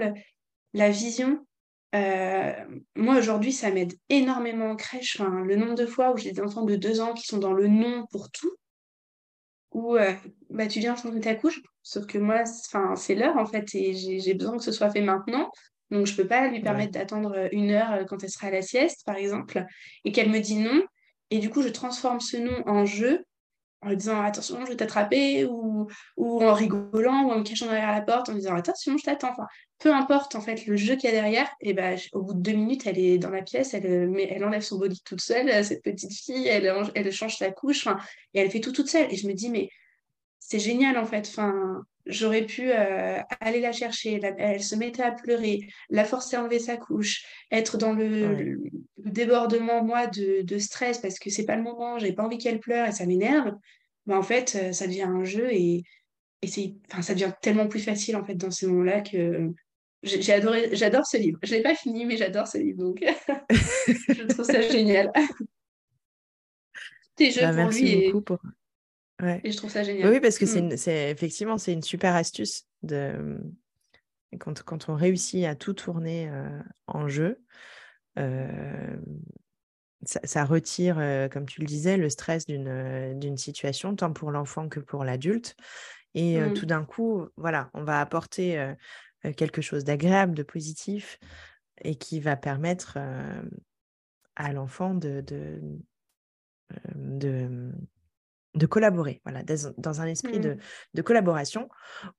la 0.74 0.90
vision 0.90 1.46
euh, 1.94 2.52
moi, 2.96 3.16
aujourd'hui, 3.18 3.52
ça 3.52 3.70
m'aide 3.70 3.94
énormément 4.08 4.70
en 4.70 4.76
crèche. 4.76 5.20
Enfin, 5.20 5.44
le 5.44 5.56
nombre 5.56 5.74
de 5.74 5.86
fois 5.86 6.12
où 6.12 6.16
j'ai 6.16 6.32
des 6.32 6.42
enfants 6.42 6.64
de 6.64 6.76
deux 6.76 7.00
ans 7.00 7.14
qui 7.14 7.26
sont 7.26 7.38
dans 7.38 7.52
le 7.52 7.66
non 7.66 8.06
pour 8.10 8.30
tout, 8.30 8.52
où 9.72 9.96
euh, 9.96 10.12
bah, 10.50 10.66
tu 10.66 10.80
viens 10.80 10.96
changer 10.96 11.20
ta 11.20 11.34
couche, 11.34 11.60
sauf 11.82 12.06
que 12.06 12.18
moi, 12.18 12.44
c'est 12.96 13.14
l'heure 13.14 13.36
en 13.36 13.46
fait, 13.46 13.74
et 13.74 13.94
j'ai 13.94 14.34
besoin 14.34 14.56
que 14.56 14.62
ce 14.62 14.72
soit 14.72 14.90
fait 14.90 15.02
maintenant. 15.02 15.50
Donc, 15.90 16.06
je 16.06 16.14
peux 16.14 16.26
pas 16.26 16.48
lui 16.48 16.60
permettre 16.60 16.92
d'attendre 16.92 17.32
euh, 17.34 17.48
une 17.52 17.70
heure 17.70 18.04
quand 18.06 18.22
elle 18.22 18.30
sera 18.30 18.48
à 18.48 18.50
la 18.50 18.62
sieste, 18.62 19.02
par 19.06 19.16
exemple, 19.16 19.64
et 20.04 20.12
qu'elle 20.12 20.30
me 20.30 20.40
dit 20.40 20.56
non. 20.56 20.82
Et 21.30 21.38
du 21.38 21.48
coup, 21.50 21.62
je 21.62 21.68
transforme 21.68 22.20
ce 22.20 22.36
non 22.36 22.62
en 22.66 22.84
jeu. 22.84 23.24
En 23.82 23.92
disant 23.94 24.22
attention, 24.22 24.64
je 24.64 24.70
vais 24.70 24.76
t'attraper, 24.76 25.44
ou, 25.44 25.88
en 26.16 26.52
rigolant, 26.52 27.24
ou 27.24 27.30
en 27.30 27.38
me 27.38 27.44
cachant 27.44 27.66
derrière 27.66 27.92
la 27.92 28.00
porte, 28.00 28.28
en 28.28 28.34
disant 28.34 28.54
attention, 28.54 28.96
je 28.98 29.04
t'attends. 29.04 29.30
Enfin, 29.30 29.46
peu 29.78 29.94
importe 29.94 30.34
en 30.34 30.40
fait 30.40 30.66
le 30.66 30.76
jeu 30.76 30.96
qu'il 30.96 31.10
y 31.10 31.12
a 31.12 31.16
derrière, 31.16 31.48
et 31.60 31.72
ben 31.72 31.96
au 32.12 32.22
bout 32.22 32.34
de 32.34 32.40
deux 32.40 32.52
minutes, 32.52 32.86
elle 32.86 32.98
est 32.98 33.18
dans 33.18 33.30
la 33.30 33.42
pièce, 33.42 33.74
elle, 33.74 34.08
mais 34.08 34.28
elle 34.30 34.44
enlève 34.44 34.62
son 34.62 34.78
body 34.78 35.00
toute 35.04 35.20
seule, 35.20 35.64
cette 35.64 35.82
petite 35.82 36.12
fille, 36.12 36.48
elle, 36.48 36.72
elle 36.94 37.12
change 37.12 37.36
sa 37.36 37.50
couche, 37.50 37.86
et 38.34 38.40
elle 38.40 38.50
fait 38.50 38.60
tout 38.60 38.72
toute 38.72 38.88
seule. 38.88 39.12
Et 39.12 39.16
je 39.16 39.28
me 39.28 39.34
dis, 39.34 39.50
mais 39.50 39.68
c'est 40.48 40.58
génial 40.58 40.96
en 40.96 41.04
fait. 41.04 41.28
Enfin, 41.28 41.84
j'aurais 42.06 42.46
pu 42.46 42.70
euh, 42.72 43.20
aller 43.40 43.60
la 43.60 43.72
chercher, 43.72 44.18
elle 44.38 44.62
se 44.62 44.74
mettait 44.74 45.02
à 45.02 45.12
pleurer, 45.12 45.68
la 45.90 46.04
forcer 46.04 46.36
à 46.36 46.42
enlever 46.42 46.58
sa 46.58 46.78
couche, 46.78 47.26
être 47.50 47.76
dans 47.76 47.92
le, 47.92 48.58
débordement, 48.96 49.84
moi, 49.84 50.06
de, 50.06 50.58
stress 50.58 50.98
parce 50.98 51.18
que 51.18 51.28
c'est 51.28 51.44
pas 51.44 51.56
le 51.56 51.62
moment, 51.62 51.98
j'ai 51.98 52.14
pas 52.14 52.24
envie 52.24 52.38
qu'elle 52.38 52.60
pleure 52.60 52.88
et 52.88 52.92
ça 52.92 53.04
m'énerve. 53.04 53.52
Mais 54.06 54.14
en 54.14 54.22
fait, 54.22 54.56
euh, 54.60 54.72
ça 54.72 54.86
devient 54.86 55.02
un 55.02 55.22
jeu 55.22 55.52
et, 55.52 55.82
et 56.40 56.46
c'est, 56.46 56.74
enfin, 56.90 57.02
ça 57.02 57.12
devient 57.12 57.32
tellement 57.42 57.68
plus 57.68 57.80
facile 57.80 58.16
en 58.16 58.24
fait 58.24 58.34
dans 58.34 58.50
ces 58.50 58.66
moments-là 58.66 59.02
que 59.02 59.50
j'ai 60.02 60.32
adoré, 60.32 60.70
j'adore 60.72 61.04
ce 61.06 61.18
livre. 61.18 61.38
Je 61.42 61.54
l'ai 61.54 61.62
pas 61.62 61.74
fini, 61.74 62.06
mais 62.06 62.16
j'adore 62.16 62.46
ce 62.46 62.56
livre, 62.56 62.78
donc 62.78 63.00
je 63.50 64.26
trouve 64.28 64.46
ça 64.46 64.62
génial. 64.70 65.12
Tes 67.16 67.32
jeux 67.32 67.42
bah, 67.42 67.64
pour 67.64 67.70
lui 67.72 68.12
beaucoup 68.12 68.22
pour... 68.22 68.38
Et 69.42 69.50
je 69.50 69.56
trouve 69.56 69.70
ça 69.70 69.82
génial. 69.82 70.10
Oui, 70.10 70.20
parce 70.20 70.38
que 70.38 70.46
c'est, 70.46 70.62
mmh. 70.62 71.10
effectivement, 71.10 71.58
c'est 71.58 71.72
une 71.72 71.82
super 71.82 72.14
astuce 72.14 72.66
de 72.82 73.38
quand, 74.38 74.62
quand 74.62 74.88
on 74.88 74.94
réussit 74.94 75.44
à 75.44 75.54
tout 75.54 75.72
tourner 75.72 76.30
en 76.86 77.08
jeu. 77.08 77.40
ça, 80.04 80.44
retire, 80.44 81.28
comme 81.32 81.46
tu 81.46 81.60
le 81.60 81.66
disais, 81.66 81.96
le 81.96 82.08
stress 82.08 82.46
d'une, 82.46 83.18
d'une 83.18 83.36
situation, 83.36 83.96
tant 83.96 84.12
pour 84.12 84.30
l'enfant 84.30 84.68
que 84.68 84.80
pour 84.80 85.04
l'adulte. 85.04 85.56
Et 86.14 86.40
mmh. 86.40 86.54
tout 86.54 86.66
d'un 86.66 86.84
coup, 86.84 87.26
voilà, 87.36 87.70
on 87.74 87.82
va 87.82 88.00
apporter 88.00 88.72
quelque 89.36 89.62
chose 89.62 89.82
d'agréable, 89.82 90.34
de 90.34 90.44
positif, 90.44 91.18
et 91.82 91.96
qui 91.96 92.20
va 92.20 92.36
permettre 92.36 92.98
à 94.36 94.52
l'enfant 94.52 94.94
de, 94.94 95.20
de, 95.22 95.60
de 96.94 97.72
de 98.58 98.66
collaborer, 98.66 99.20
voilà, 99.24 99.42
dans 99.78 100.00
un 100.00 100.06
esprit 100.06 100.40
de, 100.40 100.58
mmh. 100.94 101.02
collaboration, 101.02 101.68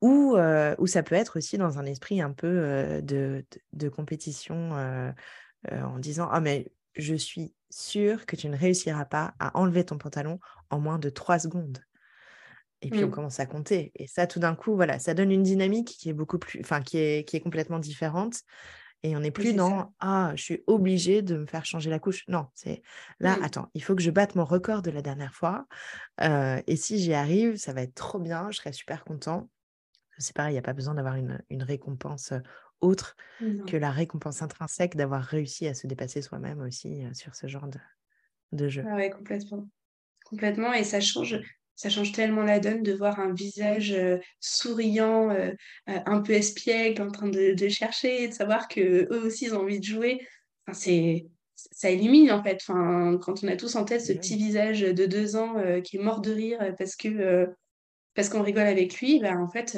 ou, 0.02 0.36
ou 0.78 0.88
ça 0.88 1.04
peut 1.04 1.16
être 1.16 1.38
aussi 1.38 1.58
dans 1.58 1.78
un 1.78 1.86
esprit 1.86 2.22
un 2.22 2.32
peu 2.32 3.02
de, 3.04 3.90
compétition 3.90 4.72
en 5.72 6.00
disant 6.00 6.30
Ah, 6.32 6.42
mais 6.42 6.72
je 6.96 7.16
suis 7.16 7.54
sûre 7.70 8.26
que 8.26 8.36
tu 8.36 8.50
ne 8.50 8.58
réussiras 8.58 9.06
pas 9.06 9.34
à 9.40 9.58
enlever 9.58 9.86
ton 9.86 9.98
pantalon 9.98 10.40
en 10.70 10.80
moins 10.80 11.00
de 11.00 11.10
trois 11.10 11.40
secondes. 11.40 11.80
Et 12.82 12.90
puis 12.90 13.04
on 13.04 13.08
mmh. 13.08 13.12
commence 13.12 13.40
à 13.40 13.46
compter. 13.46 13.92
Et 13.96 14.08
ça, 14.08 14.26
tout 14.26 14.40
d'un 14.40 14.56
coup, 14.56 14.76
voilà, 14.76 15.00
ça 15.00 15.14
donne 15.14 15.32
une 15.32 15.44
dynamique 15.44 15.90
qui 16.00 16.10
est 16.10 16.14
beaucoup 16.14 16.40
plus, 16.40 16.62
enfin, 16.62 16.82
qui 16.82 16.98
est, 16.98 17.28
qui 17.28 17.36
est 17.36 17.42
complètement 17.42 17.80
différente. 17.80 18.42
Et 19.04 19.16
on 19.16 19.22
n'est 19.22 19.32
plus 19.32 19.54
dans 19.54 19.94
Ah, 20.00 20.34
je 20.36 20.44
suis 20.44 20.64
obligée 20.68 21.22
de 21.22 21.38
me 21.38 21.46
faire 21.46 21.66
changer 21.66 21.90
la 21.90 22.00
couche. 22.00 22.28
Non, 22.28 22.48
c'est 22.54 22.82
là, 23.20 23.38
attends, 23.42 23.70
il 23.74 23.84
faut 23.84 23.96
que 23.96 24.02
je 24.02 24.12
batte 24.12 24.36
mon 24.36 24.46
record 24.46 24.82
de 24.82 24.92
la 24.92 25.02
dernière 25.02 25.34
fois. 25.34 25.68
et 26.22 26.76
si 26.76 27.00
j'y 27.00 27.14
arrive, 27.14 27.56
ça 27.58 27.74
va 27.74 27.82
être 27.82 27.96
trop 27.96 28.20
bien, 28.20 28.52
je 28.52 28.58
serai 28.58 28.74
super 28.74 29.04
content. 29.04 29.50
C'est 30.18 30.36
pareil, 30.36 30.52
il 30.52 30.56
n'y 30.56 30.60
a 30.60 30.64
pas 30.64 30.74
besoin 30.74 30.96
d'avoir 30.96 31.16
une, 31.16 31.64
récompense 31.64 32.34
autre 32.82 33.16
que 33.68 33.78
la 33.78 33.92
récompense 33.92 34.42
intrinsèque 34.42 34.98
d'avoir 34.98 35.24
réussi 35.24 35.68
à 35.68 35.74
se 35.74 35.88
dépasser 35.88 36.22
soi-même 36.22 36.60
aussi 36.60 37.04
sur 37.14 37.36
ce 37.36 37.48
genre 37.48 37.68
de, 37.68 37.80
de 38.52 38.68
jeu. 38.68 38.84
Ah 38.86 38.96
ouais, 38.96 39.10
complètement. 39.10 39.70
Complètement. 40.26 40.74
Et 40.74 40.84
ça 40.84 41.00
change, 41.00 41.40
ça 41.80 41.90
change 41.90 42.12
tellement 42.12 42.44
la 42.44 42.60
donne 42.60 42.84
de 42.84 42.92
voir 42.92 43.22
un 43.22 43.32
visage 43.32 43.94
euh, 43.94 44.18
souriant, 44.42 45.30
euh, 45.30 45.52
euh, 45.88 46.00
un 46.06 46.20
peu 46.20 46.34
espiègle, 46.34 47.02
en 47.02 47.10
train 47.10 47.30
de, 47.30 47.56
chercher, 47.70 48.28
de 48.28 48.34
savoir 48.34 48.68
que 48.68 49.08
eux 49.10 49.26
aussi 49.26 49.46
ils 49.46 49.56
ont 49.56 49.62
envie 49.62 49.80
de 49.80 49.86
jouer. 49.86 50.20
Enfin, 50.68 50.78
c'est 50.78 51.28
ça 51.56 51.90
illumine 51.90 52.34
en 52.34 52.44
fait. 52.44 52.60
Enfin, 52.68 53.18
quand 53.22 53.46
on 53.46 53.48
a 53.48 53.56
tous 53.56 53.78
en 53.78 53.86
tête 53.86 54.02
ce 54.02 54.12
petit 54.12 54.36
visage 54.36 54.82
de 54.82 55.06
deux 55.06 55.38
ans 55.38 55.56
qui 55.82 55.96
est 55.96 56.02
mort 56.02 56.20
de 56.20 56.34
rire 56.34 56.76
parce 56.78 56.98
que 56.98 57.48
parce 58.14 58.28
qu'on 58.28 58.44
rigole 58.44 58.68
avec 58.68 59.00
lui, 59.00 59.22
ben, 59.22 59.38
en 59.40 59.48
fait, 59.48 59.78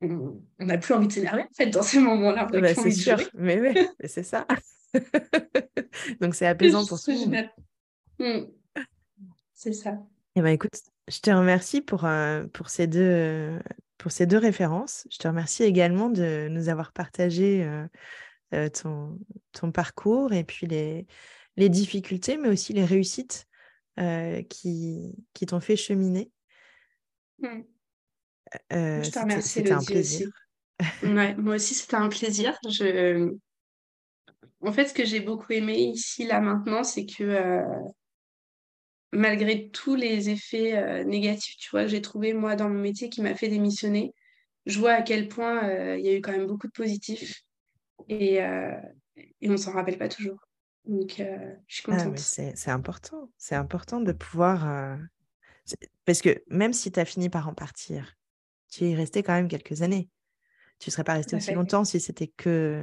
on 0.00 0.40
n'a 0.60 0.78
plus 0.78 0.94
envie 0.94 1.08
de 1.08 1.12
s'énerver 1.12 1.42
en 1.42 1.54
fait 1.56 1.70
dans 1.70 1.82
ces 1.82 1.98
moments-là. 1.98 2.46
Bah, 2.52 2.74
c'est 2.74 2.92
sûr, 2.92 3.18
mais 3.34 3.60
oui, 3.60 3.88
c'est 4.04 4.22
ça. 4.22 4.46
Donc 6.20 6.34
c'est 6.36 6.46
apaisant 6.46 6.86
pour 6.86 7.00
tout 7.00 7.10
le 7.10 7.18
monde. 7.18 7.48
Mmh. 8.20 8.82
C'est 9.54 9.72
ça. 9.72 9.98
Eh 10.38 10.40
ben, 10.40 10.50
écoute, 10.50 10.80
je 11.08 11.18
te 11.18 11.32
remercie 11.32 11.80
pour, 11.80 12.04
euh, 12.04 12.46
pour, 12.52 12.70
ces 12.70 12.86
deux, 12.86 13.58
pour 13.96 14.12
ces 14.12 14.24
deux 14.24 14.38
références. 14.38 15.04
Je 15.10 15.18
te 15.18 15.26
remercie 15.26 15.64
également 15.64 16.10
de 16.10 16.46
nous 16.48 16.68
avoir 16.68 16.92
partagé 16.92 17.64
euh, 17.64 17.84
euh, 18.54 18.68
ton, 18.68 19.18
ton 19.50 19.72
parcours 19.72 20.32
et 20.32 20.44
puis 20.44 20.68
les, 20.68 21.08
les 21.56 21.68
difficultés, 21.68 22.36
mais 22.36 22.48
aussi 22.48 22.72
les 22.72 22.84
réussites 22.84 23.46
qui, 24.48 25.12
qui 25.34 25.46
t'ont 25.46 25.58
fait 25.58 25.74
cheminer. 25.74 26.30
Mmh. 27.40 27.62
je 28.70 29.10
te 29.10 29.18
remercie. 29.18 29.48
C'était 29.48 29.72
un 29.72 29.82
plaisir. 29.82 30.30
ouais, 31.02 31.34
moi 31.36 31.56
aussi, 31.56 31.74
c'était 31.74 31.96
un 31.96 32.08
plaisir. 32.08 32.56
Je... 32.68 33.34
En 34.60 34.70
fait, 34.70 34.86
ce 34.86 34.94
que 34.94 35.04
j'ai 35.04 35.18
beaucoup 35.18 35.52
aimé 35.52 35.78
ici, 35.78 36.24
là, 36.28 36.40
maintenant, 36.40 36.84
c'est 36.84 37.06
que 37.06 37.64
malgré 39.12 39.68
tous 39.70 39.94
les 39.94 40.30
effets 40.30 40.76
euh, 40.76 41.04
négatifs, 41.04 41.56
tu 41.56 41.70
vois, 41.70 41.86
j'ai 41.86 42.02
trouvé, 42.02 42.32
moi, 42.32 42.56
dans 42.56 42.68
mon 42.68 42.80
métier 42.80 43.08
qui 43.08 43.22
m'a 43.22 43.34
fait 43.34 43.48
démissionner, 43.48 44.14
je 44.66 44.78
vois 44.78 44.92
à 44.92 45.02
quel 45.02 45.28
point 45.28 45.68
euh, 45.68 45.96
il 45.98 46.04
y 46.04 46.08
a 46.08 46.14
eu 46.14 46.20
quand 46.20 46.32
même 46.32 46.46
beaucoup 46.46 46.66
de 46.66 46.72
positifs 46.72 47.42
et, 48.08 48.42
euh, 48.42 48.76
et 49.40 49.48
on 49.48 49.56
s'en 49.56 49.72
rappelle 49.72 49.98
pas 49.98 50.08
toujours. 50.08 50.38
Donc, 50.84 51.16
je 51.18 51.74
suis 51.74 51.84
ah, 51.88 51.96
contente. 51.96 52.18
c'est 52.18 52.70
important. 52.70 53.30
C'est 53.36 53.54
important 53.54 54.00
de 54.00 54.12
pouvoir. 54.12 54.98
Parce 56.06 56.22
que 56.22 56.42
même 56.48 56.72
si 56.72 56.90
tu 56.90 56.98
as 56.98 57.04
fini 57.04 57.28
par 57.28 57.46
en 57.46 57.52
partir, 57.52 58.16
tu 58.70 58.86
es 58.86 58.94
resté 58.94 59.22
quand 59.22 59.34
même 59.34 59.48
quelques 59.48 59.82
années. 59.82 60.08
Tu 60.78 60.88
ne 60.88 60.92
serais 60.92 61.04
pas 61.04 61.14
resté 61.14 61.36
aussi 61.36 61.52
longtemps 61.52 61.84
si 61.84 62.00
c'était 62.00 62.28
que, 62.28 62.82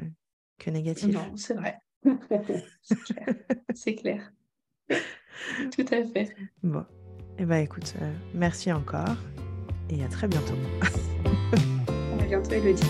que 0.59 0.69
négatif. 0.69 1.07
Non, 1.07 1.35
c'est 1.35 1.55
vrai. 1.55 1.79
c'est 3.73 3.95
clair. 3.95 4.31
Tout 5.75 5.85
à 5.91 6.03
fait. 6.03 6.35
Bon. 6.63 6.85
Eh 7.37 7.45
bien, 7.45 7.57
écoute, 7.57 7.93
euh, 8.01 8.11
merci 8.33 8.71
encore 8.71 9.15
et 9.89 10.03
à 10.03 10.07
très 10.07 10.27
bientôt. 10.27 10.55
à 12.19 12.23
bientôt, 12.23 12.51
Elodie. 12.51 12.83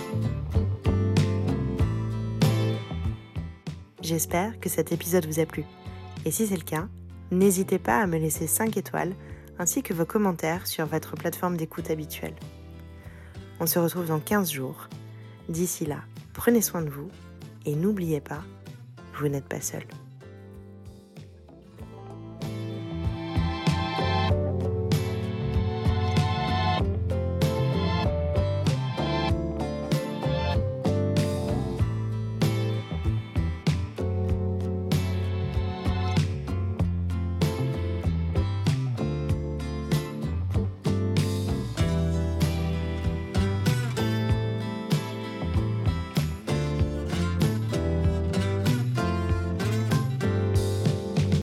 J'espère 4.01 4.59
que 4.59 4.69
cet 4.69 4.91
épisode 4.91 5.25
vous 5.25 5.39
a 5.39 5.45
plu. 5.45 5.63
Et 6.25 6.31
si 6.31 6.45
c'est 6.45 6.55
le 6.55 6.61
cas, 6.61 6.87
n'hésitez 7.31 7.79
pas 7.79 7.99
à 7.99 8.07
me 8.07 8.17
laisser 8.17 8.45
5 8.45 8.77
étoiles 8.77 9.13
ainsi 9.57 9.81
que 9.81 9.93
vos 9.93 10.05
commentaires 10.05 10.67
sur 10.67 10.85
votre 10.85 11.15
plateforme 11.15 11.57
d'écoute 11.57 11.89
habituelle. 11.89 12.35
On 13.59 13.65
se 13.65 13.79
retrouve 13.79 14.07
dans 14.07 14.19
15 14.19 14.51
jours. 14.51 14.89
D'ici 15.49 15.85
là, 15.85 16.01
prenez 16.33 16.61
soin 16.61 16.81
de 16.81 16.89
vous 16.89 17.09
et 17.65 17.75
n'oubliez 17.75 18.21
pas, 18.21 18.43
vous 19.17 19.27
n'êtes 19.27 19.47
pas 19.47 19.61
seul. 19.61 19.85